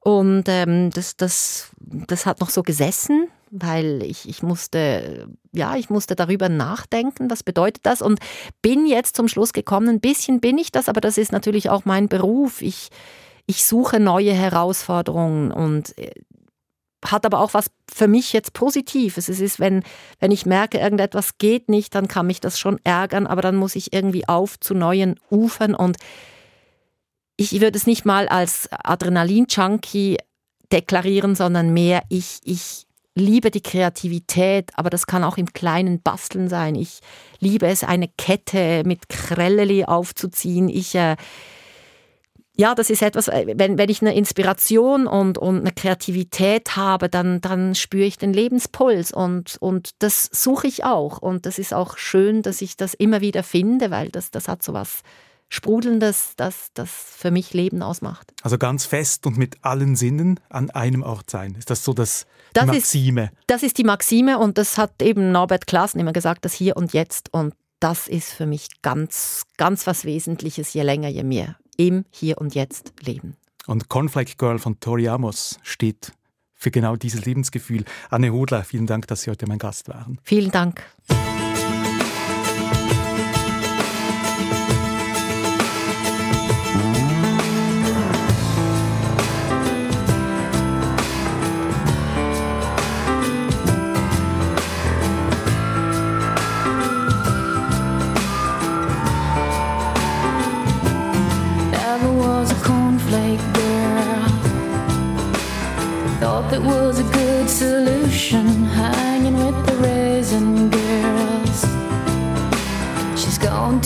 [0.00, 5.90] Und ähm, das, das, das hat noch so gesessen, weil ich, ich musste, ja, ich
[5.90, 8.18] musste darüber nachdenken, was bedeutet das und
[8.62, 11.84] bin jetzt zum Schluss gekommen, ein bisschen bin ich das, aber das ist natürlich auch
[11.84, 12.62] mein Beruf.
[12.62, 12.88] Ich,
[13.46, 16.12] ich suche neue Herausforderungen und äh,
[17.04, 19.28] hat aber auch was für mich jetzt Positives.
[19.28, 19.82] Es ist, wenn,
[20.18, 23.76] wenn ich merke, irgendetwas geht nicht, dann kann mich das schon ärgern, aber dann muss
[23.76, 25.96] ich irgendwie auf zu neuen Ufern und
[27.36, 30.18] ich würde es nicht mal als Adrenalin-Junkie
[30.72, 36.48] deklarieren, sondern mehr, ich, ich liebe die Kreativität, aber das kann auch im kleinen Basteln
[36.48, 36.74] sein.
[36.74, 37.00] Ich
[37.38, 40.68] liebe es, eine Kette mit Krelleli aufzuziehen.
[40.68, 41.16] Ich äh,
[42.60, 47.08] ja, das ist etwas, äh, wenn, wenn ich eine Inspiration und, und eine Kreativität habe,
[47.08, 51.18] dann, dann spüre ich den Lebenspuls und, und das suche ich auch.
[51.18, 54.64] Und das ist auch schön, dass ich das immer wieder finde, weil das, das hat
[54.64, 55.02] so was
[55.48, 58.32] Sprudelndes, das, das für mich Leben ausmacht.
[58.42, 61.54] Also ganz fest und mit allen Sinnen an einem Ort sein.
[61.56, 63.24] Ist das so das, das Maxime?
[63.26, 66.76] Ist, das ist die Maxime und das hat eben Norbert Klassen immer gesagt, das Hier
[66.76, 67.32] und Jetzt.
[67.32, 72.36] Und das ist für mich ganz, ganz was Wesentliches, je länger, je mehr im Hier
[72.38, 73.36] und Jetzt leben.
[73.66, 76.12] Und Cornflake Girl von Tori Amos steht
[76.54, 77.84] für genau dieses Lebensgefühl.
[78.10, 80.18] Anne Hodler, vielen Dank, dass Sie heute mein Gast waren.
[80.24, 80.82] Vielen Dank.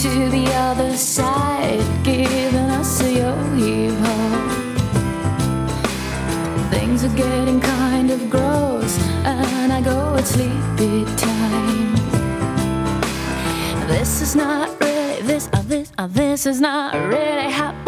[0.03, 3.95] To the other side, giving us a yo heave.
[6.71, 11.95] Things are getting kind of gross, and I go at sleepy time.
[13.87, 17.83] This is not really this, uh, this, uh, this is not really happening.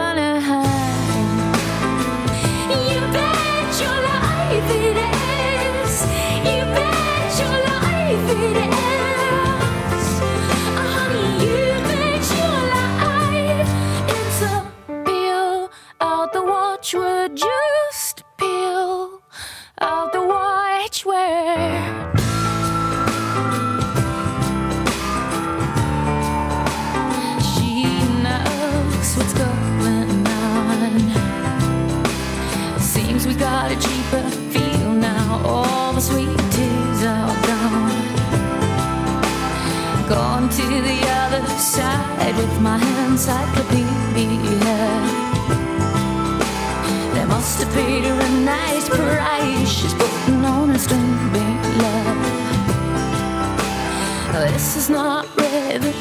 [42.16, 44.76] Side with my hands I could be encyclopedia.
[47.14, 49.68] They must have paid her a nice price.
[49.68, 51.32] She's putting on a string
[51.82, 52.18] love.
[54.32, 55.92] This is not really,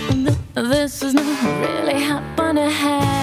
[0.54, 3.23] this is not really happening.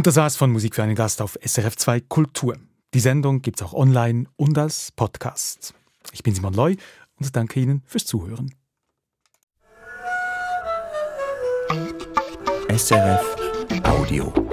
[0.00, 2.56] Und das war's von Musik für einen Gast auf SRF 2 Kultur.
[2.94, 5.74] Die Sendung gibt's auch online und als Podcast.
[6.12, 6.78] Ich bin Simon Loy
[7.18, 8.50] und danke Ihnen fürs Zuhören.
[12.74, 13.36] SRF
[13.84, 14.49] Audio.